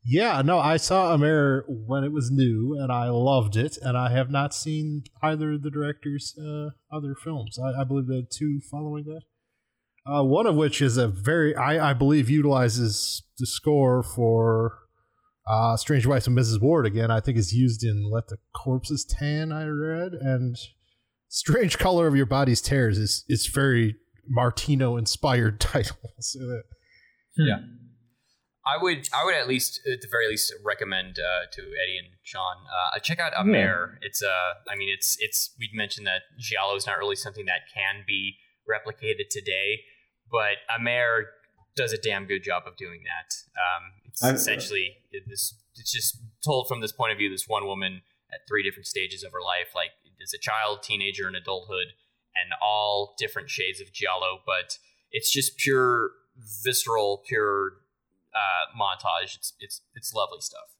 [0.05, 3.77] yeah, no, I saw Amer when it was new, and I loved it.
[3.83, 7.59] And I have not seen either of the director's uh, other films.
[7.59, 9.23] I, I believe are two following that.
[10.11, 14.79] Uh, one of which is a very, I, I believe, utilizes the score for
[15.47, 16.61] uh, Strange Wife of Mrs.
[16.61, 17.11] Ward again.
[17.11, 19.53] I think is used in Let the Corpses Tan.
[19.53, 20.57] I read and
[21.29, 26.37] Strange Color of Your Body's Tears is is very Martino inspired titles.
[27.37, 27.59] Yeah.
[28.67, 32.09] I would, I would at least, at the very least, recommend uh, to Eddie and
[32.23, 32.57] Sean
[32.95, 33.99] uh, check out Amer.
[34.03, 35.55] It's, uh, I mean, it's, it's.
[35.59, 38.35] We'd mentioned that giallo is not really something that can be
[38.69, 39.81] replicated today,
[40.31, 41.27] but Amer
[41.75, 43.35] does a damn good job of doing that.
[43.59, 45.55] Um, it's I've- essentially it- this.
[45.77, 47.31] It's just told from this point of view.
[47.31, 49.93] This one woman at three different stages of her life, like
[50.23, 51.95] as a child, teenager, and adulthood,
[52.37, 54.41] and all different shades of giallo.
[54.45, 54.77] But
[55.11, 56.11] it's just pure
[56.63, 57.73] visceral, pure
[58.35, 59.37] uh, montage.
[59.37, 60.77] It's it's it's lovely stuff.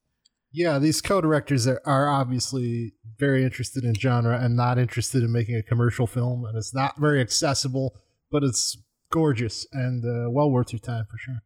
[0.53, 5.55] Yeah, these co-directors are, are obviously very interested in genre and not interested in making
[5.57, 7.95] a commercial film, and it's not very accessible,
[8.33, 8.77] but it's
[9.13, 11.43] gorgeous and uh, well worth your time for sure.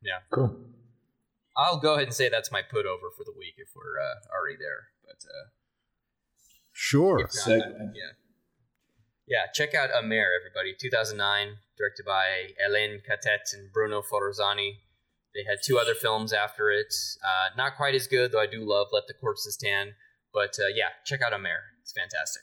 [0.00, 0.54] Yeah, Cool.
[1.56, 4.36] I'll go ahead and say that's my put over for the week if we're uh,
[4.36, 4.88] already there.
[5.04, 5.50] But uh,
[6.72, 7.18] Sure.
[7.20, 7.94] if not, Segment.
[7.94, 8.12] yeah,
[9.26, 9.46] yeah.
[9.54, 10.74] Check out Amer, everybody.
[10.78, 14.78] 2009, directed by Hélène Cattet and Bruno Forzani.
[15.34, 16.94] They had two other films after it.
[17.24, 18.40] Uh, not quite as good, though.
[18.40, 19.94] I do love Let the Corpses Tan.
[20.32, 21.60] But uh, yeah, check out Amer.
[21.82, 22.42] It's fantastic.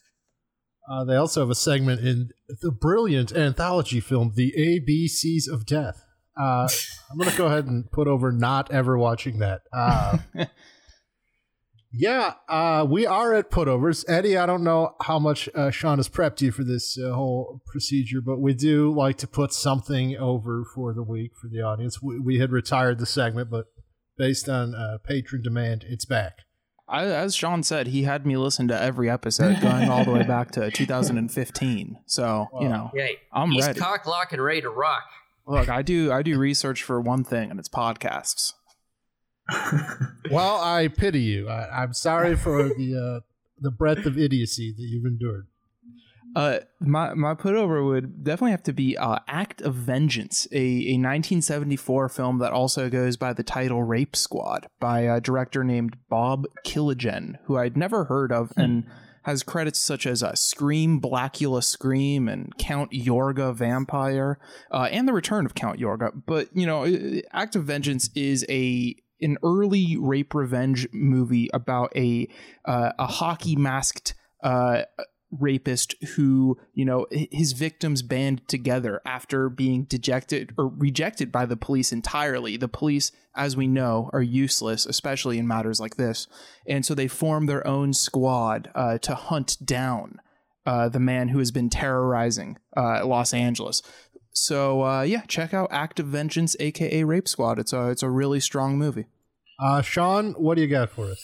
[0.90, 2.30] Uh, they also have a segment in
[2.62, 6.06] the brilliant anthology film, The ABCs of Death.
[6.40, 6.68] Uh,
[7.10, 9.62] I'm going to go ahead and put over not ever watching that.
[11.94, 14.06] Yeah, uh, we are at putovers.
[14.08, 17.62] Eddie, I don't know how much uh, Sean has prepped you for this uh, whole
[17.66, 22.02] procedure, but we do like to put something over for the week for the audience.
[22.02, 23.66] We, we had retired the segment, but
[24.18, 26.40] based on uh, patron demand, it's back.
[26.88, 30.24] I, as Sean said, he had me listen to every episode going all the way
[30.24, 30.72] back to
[31.16, 31.98] 2015.
[32.06, 33.18] So you know, Yay.
[33.34, 33.80] I'm He's ready.
[33.80, 35.04] cock, lock, and ready to rock.
[35.48, 38.54] Look, I do I do research for one thing, and it's podcasts.
[40.32, 41.50] Well, I pity you.
[41.50, 43.26] I, I'm sorry for the uh,
[43.60, 45.48] the breadth of idiocy that you've endured.
[46.36, 50.58] Uh, my my put over would definitely have to be uh, Act of Vengeance, a,
[50.58, 55.98] a 1974 film that also goes by the title Rape Squad by a director named
[56.10, 58.86] Bob Kelljan, who I'd never heard of, and
[59.24, 64.40] has credits such as uh, Scream, Blackula Scream, and Count Yorga Vampire,
[64.72, 66.12] uh, and the Return of Count Yorga.
[66.26, 71.96] But you know, uh, Act of Vengeance is a an early rape revenge movie about
[71.96, 72.28] a
[72.66, 74.14] uh, a hockey masked
[74.44, 74.84] uh,
[75.32, 81.58] rapist who you know his victims band together after being dejected or rejected by the
[81.58, 82.58] police entirely.
[82.58, 86.28] The police as we know are useless especially in matters like this.
[86.68, 90.20] And so they form their own squad uh, to hunt down
[90.66, 93.82] uh, the man who has been terrorizing uh, los angeles
[94.34, 98.10] so uh, yeah check out act of vengeance aka rape squad it's a it's a
[98.10, 99.06] really strong movie
[99.60, 101.24] Uh, Sean, what do you got for us?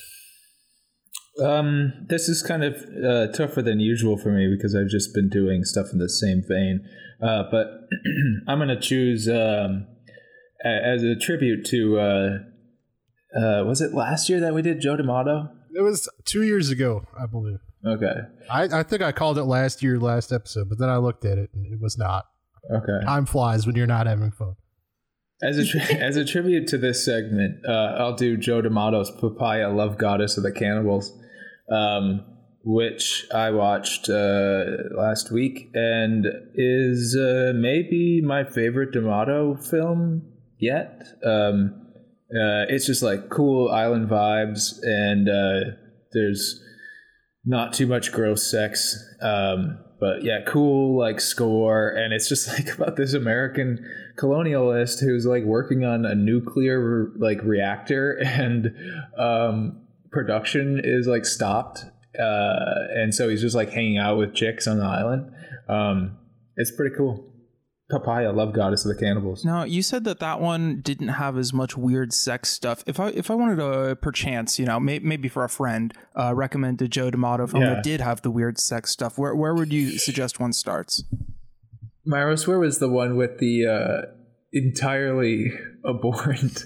[1.43, 5.29] Um, this is kind of uh, tougher than usual for me because I've just been
[5.29, 6.85] doing stuff in the same vein.
[7.21, 7.67] Uh, but
[8.47, 9.87] I'm going to choose um,
[10.65, 11.99] a- as a tribute to.
[11.99, 12.29] Uh,
[13.39, 15.49] uh, was it last year that we did Joe D'Amato?
[15.75, 17.59] It was two years ago, I believe.
[17.85, 18.15] Okay.
[18.49, 21.37] I, I think I called it last year, last episode, but then I looked at
[21.37, 22.25] it and it was not.
[22.71, 23.05] Okay.
[23.05, 24.55] Time flies when you're not having fun.
[25.41, 29.69] As a tri- as a tribute to this segment, uh, I'll do Joe D'Amato's Papaya
[29.69, 31.15] Love Goddess of the Cannibals,
[31.71, 32.25] um,
[32.63, 34.65] which I watched uh,
[34.97, 40.23] last week and is uh, maybe my favorite D'Amato film
[40.57, 41.03] yet.
[41.23, 41.83] Um,
[42.29, 45.71] uh, it's just like cool island vibes, and uh,
[46.13, 46.61] there's
[47.45, 48.97] not too much gross sex.
[49.21, 53.85] Um, but yeah, cool like score, and it's just like about this American
[54.15, 58.75] colonialist who's like working on a nuclear like reactor, and
[59.17, 59.81] um,
[60.11, 61.85] production is like stopped,
[62.19, 65.31] uh, and so he's just like hanging out with chicks on the island.
[65.67, 66.17] Um,
[66.55, 67.26] it's pretty cool.
[67.89, 69.45] Papaya, love goddess of the cannibals.
[69.45, 72.83] Now you said that that one didn't have as much weird sex stuff.
[72.85, 76.33] If I if I wanted to perchance, you know, may, maybe for a friend, uh,
[76.35, 77.75] recommend a Joe D'Amato film Yeah.
[77.75, 81.03] that did have the weird sex stuff, where where would you suggest one starts?
[82.05, 84.01] Myros, where was the one with the uh,
[84.51, 85.51] entirely
[85.87, 86.65] abhorrent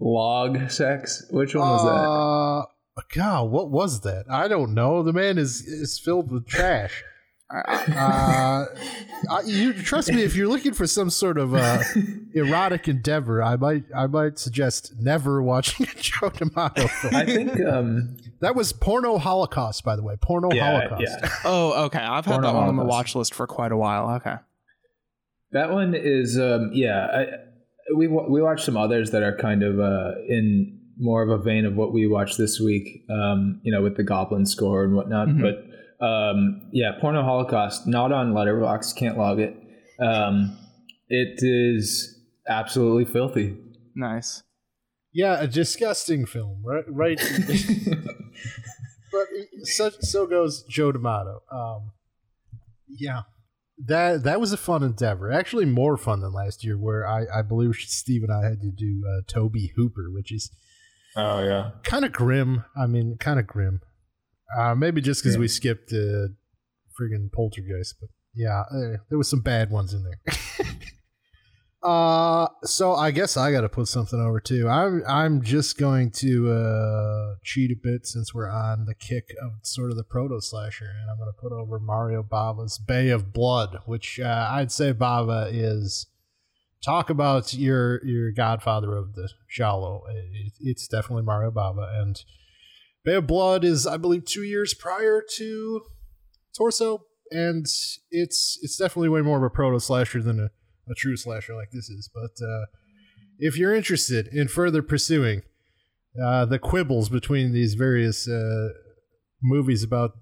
[0.00, 1.24] log sex?
[1.30, 1.90] Which one was that?
[2.08, 4.24] Uh, God, what was that?
[4.30, 5.02] I don't know.
[5.02, 7.04] The man is is filled with trash.
[7.48, 8.64] Uh,
[9.44, 10.22] you trust me.
[10.22, 11.78] If you're looking for some sort of uh,
[12.34, 17.14] erotic endeavor, I might I might suggest never watching a Joe D'Amato film.
[17.14, 20.16] I think um, That was Porno Holocaust, by the way.
[20.20, 21.18] Porno yeah, Holocaust.
[21.22, 21.28] yeah.
[21.44, 21.98] Oh, okay.
[22.00, 24.10] I've had Porno that one on the watch list for quite a while.
[24.16, 24.36] Okay.
[25.52, 27.06] That one is um, yeah.
[27.06, 27.26] I,
[27.96, 31.64] we we watched some others that are kind of uh, in more of a vein
[31.64, 33.04] of what we watched this week.
[33.08, 35.28] Um, you know, with the Goblin score and whatnot.
[35.28, 35.40] Mhm.
[35.40, 35.65] But
[36.00, 38.96] um, yeah, Porno Holocaust not on Letterboxd.
[38.96, 39.56] Can't log it.
[40.00, 40.58] Um,
[41.08, 42.18] it is
[42.48, 43.56] absolutely filthy.
[43.94, 44.42] Nice.
[45.12, 46.84] Yeah, a disgusting film, right?
[46.88, 47.18] Right.
[49.12, 49.26] but
[49.62, 51.42] such so goes Joe D'Amato.
[51.50, 51.92] Um,
[52.88, 53.22] yeah,
[53.86, 55.32] that that was a fun endeavor.
[55.32, 58.70] Actually, more fun than last year, where I, I believe Steve and I had to
[58.70, 60.50] do uh, Tobe Hooper, which is
[61.16, 61.70] Oh yeah.
[61.82, 62.64] kind of grim.
[62.76, 63.80] I mean, kind of grim.
[64.56, 66.28] Uh, maybe just because we skipped uh,
[66.98, 70.20] friggin' Poltergeist, but yeah, uh, there was some bad ones in there.
[71.82, 74.68] uh, so I guess I got to put something over too.
[74.68, 79.52] I'm I'm just going to uh, cheat a bit since we're on the kick of
[79.62, 83.32] sort of the proto slasher, and I'm going to put over Mario Bava's Bay of
[83.32, 86.06] Blood, which uh, I'd say Bava is.
[86.84, 90.04] Talk about your your godfather of the Giallo.
[90.08, 92.22] It, it's definitely Mario Bava, and
[93.06, 95.80] Bay of Blood is, I believe, two years prior to
[96.56, 97.64] Torso, and
[98.10, 100.50] it's it's definitely way more of a proto slasher than a,
[100.90, 102.10] a true slasher like this is.
[102.12, 102.66] But uh,
[103.38, 105.42] if you're interested in further pursuing
[106.20, 108.70] uh, the quibbles between these various uh,
[109.40, 110.14] movies about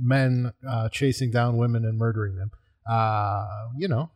[0.00, 2.50] men uh, chasing down women and murdering them,
[2.90, 3.46] uh,
[3.76, 4.10] you know,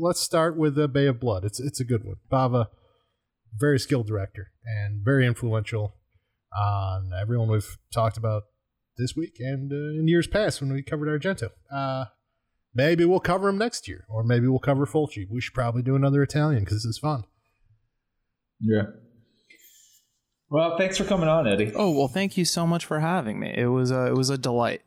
[0.00, 1.44] let's start with the Bay of Blood.
[1.44, 2.16] It's it's a good one.
[2.28, 2.66] Bava,
[3.56, 5.94] very skilled director and very influential
[6.56, 8.44] on everyone we've talked about
[8.96, 11.50] this week and uh, in years past when we covered Argento.
[11.72, 12.06] Uh,
[12.74, 15.26] maybe we'll cover him next year, or maybe we'll cover Fulci.
[15.30, 17.24] We should probably do another Italian because this is fun.
[18.60, 18.82] Yeah.
[20.50, 21.72] Well, thanks for coming on, Eddie.
[21.74, 23.54] Oh well, thank you so much for having me.
[23.56, 24.82] It was a it was a delight.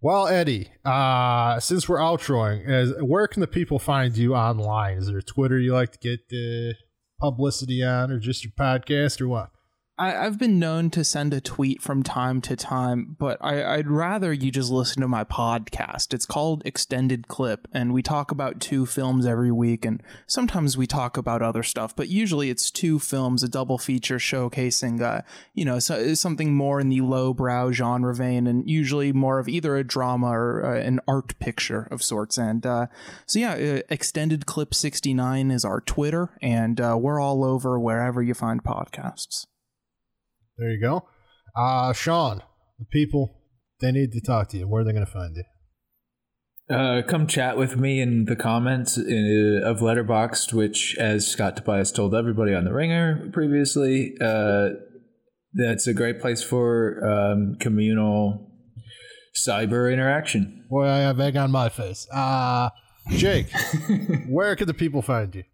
[0.00, 4.98] Well, Eddie, uh, since we're outroing, is, where can the people find you online?
[4.98, 6.74] Is there a Twitter you like to get the
[7.18, 9.50] publicity on, or just your podcast, or what?
[9.98, 13.88] I, I've been known to send a tweet from time to time, but I, I'd
[13.88, 16.12] rather you just listen to my podcast.
[16.12, 20.86] It's called Extended Clip, and we talk about two films every week, and sometimes we
[20.86, 25.22] talk about other stuff, but usually it's two films, a double feature showcasing, uh,
[25.54, 29.76] you know, so, something more in the lowbrow genre vein, and usually more of either
[29.76, 32.36] a drama or uh, an art picture of sorts.
[32.36, 32.88] And uh,
[33.24, 38.22] so, yeah, uh, Extended Clip 69 is our Twitter, and uh, we're all over wherever
[38.22, 39.46] you find podcasts.
[40.58, 41.06] There you go.
[41.54, 42.42] Uh, Sean,
[42.78, 43.42] the people,
[43.80, 44.68] they need to talk to you.
[44.68, 45.44] Where are they going to find you?
[46.68, 51.92] Uh, come chat with me in the comments in, of Letterboxd, which, as Scott Tobias
[51.92, 54.70] told everybody on the Ringer previously, uh,
[55.54, 58.50] that's a great place for um, communal
[59.36, 60.66] cyber interaction.
[60.68, 62.08] Boy, I have egg on my face.
[62.12, 62.70] Uh,
[63.10, 63.46] Jake,
[64.28, 65.44] where can the people find you?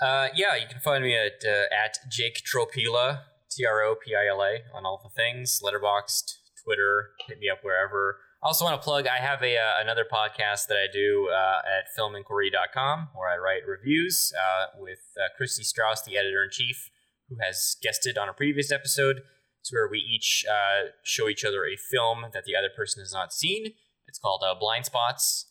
[0.00, 3.20] Uh, yeah, you can find me at uh, at Jake Tropila
[3.54, 7.48] T R O P I L A on all the things, Letterboxd, Twitter, hit me
[7.48, 8.18] up wherever.
[8.42, 11.60] I also want to plug I have a uh, another podcast that I do uh,
[11.64, 16.90] at filminquiry.com where I write reviews uh, with uh, Kristy Strouse, the editor in chief,
[17.28, 19.22] who has guested on a previous episode.
[19.60, 23.14] It's where we each uh, show each other a film that the other person has
[23.14, 23.72] not seen.
[24.06, 25.46] It's called uh, Blind Spots.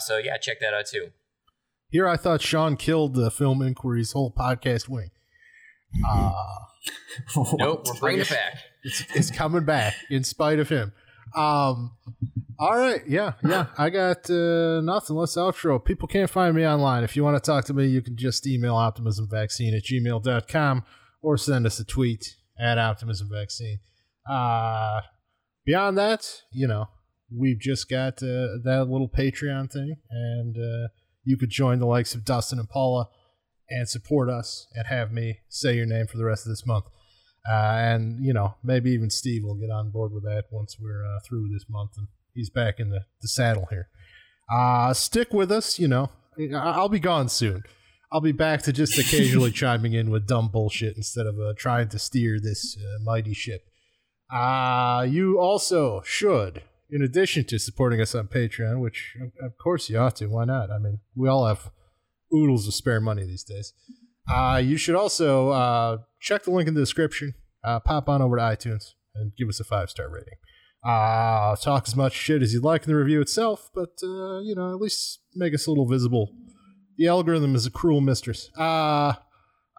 [0.00, 1.10] so yeah, check that out too.
[1.90, 5.10] Here, I thought Sean killed the Film Inquiry's whole podcast wing.
[6.04, 6.32] Uh,
[7.36, 8.58] nope, we're bringing it back.
[8.84, 10.92] It's, it's coming back in spite of him.
[11.36, 11.92] Um,
[12.58, 13.66] all right, yeah, yeah.
[13.78, 15.14] I got uh, nothing.
[15.14, 15.84] Let's outro.
[15.84, 17.04] People can't find me online.
[17.04, 20.82] If you want to talk to me, you can just email optimismvaccine at gmail.com
[21.22, 23.78] or send us a tweet at optimismvaccine.
[24.28, 25.02] Uh,
[25.64, 26.88] beyond that, you know,
[27.36, 30.88] we've just got uh, that little Patreon thing, and uh,
[31.24, 33.08] you could join the likes of Dustin and Paula
[33.68, 36.84] and support us and have me say your name for the rest of this month.
[37.48, 41.04] Uh, and, you know, maybe even Steve will get on board with that once we're
[41.04, 43.88] uh, through this month and he's back in the, the saddle here.
[44.52, 46.10] Uh, stick with us, you know.
[46.54, 47.62] I'll be gone soon.
[48.12, 51.88] I'll be back to just occasionally chiming in with dumb bullshit instead of uh, trying
[51.88, 53.64] to steer this uh, mighty ship.
[54.30, 59.98] Uh, you also should, in addition to supporting us on Patreon, which of course you
[59.98, 60.26] ought to.
[60.26, 60.70] Why not?
[60.70, 61.70] I mean, we all have
[62.34, 63.72] oodles of spare money these days.
[64.28, 67.34] Uh, you should also uh, check the link in the description.
[67.64, 70.34] Uh, pop on over to iTunes and give us a five star rating.
[70.84, 74.54] Uh, talk as much shit as you'd like in the review itself, but uh, you
[74.56, 76.32] know, at least make us a little visible.
[76.96, 78.50] The algorithm is a cruel mistress.
[78.58, 79.14] Uh,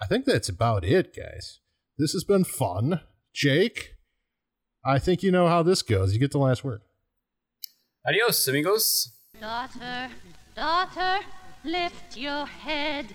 [0.02, 1.60] I think that's about it, guys.
[1.98, 3.02] This has been fun.
[3.34, 3.96] Jake,
[4.86, 6.14] I think you know how this goes.
[6.14, 6.82] You get the last word.
[8.08, 9.12] Adios, amigos.
[9.40, 10.10] Daughter,
[10.56, 11.20] daughter,
[11.64, 13.08] lift your head.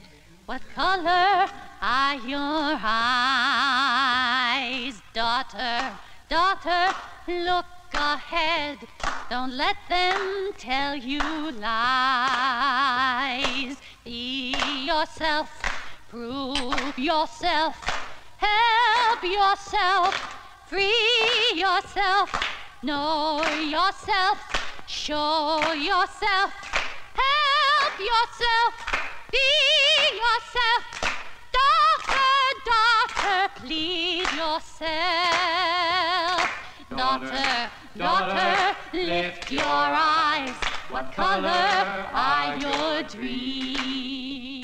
[0.47, 1.47] What color
[1.83, 4.15] are your eyes?
[5.13, 5.93] Daughter,
[6.31, 6.95] daughter,
[7.29, 8.79] look ahead.
[9.29, 11.21] Don't let them tell you
[11.61, 12.57] lies.
[14.05, 14.55] Be
[14.87, 15.51] yourself,
[16.09, 17.77] prove yourself,
[18.39, 20.15] help yourself,
[20.67, 22.33] free yourself,
[22.83, 24.39] know yourself,
[24.87, 26.51] show yourself,
[27.15, 27.58] help
[28.01, 28.75] yourself,
[29.33, 29.39] be
[30.15, 30.85] yourself.
[31.59, 32.31] Daughter,
[32.65, 34.89] daughter, please yourself.
[36.97, 40.55] Daughter, daughter, lift your eyes.
[40.91, 44.58] What color are your dreams?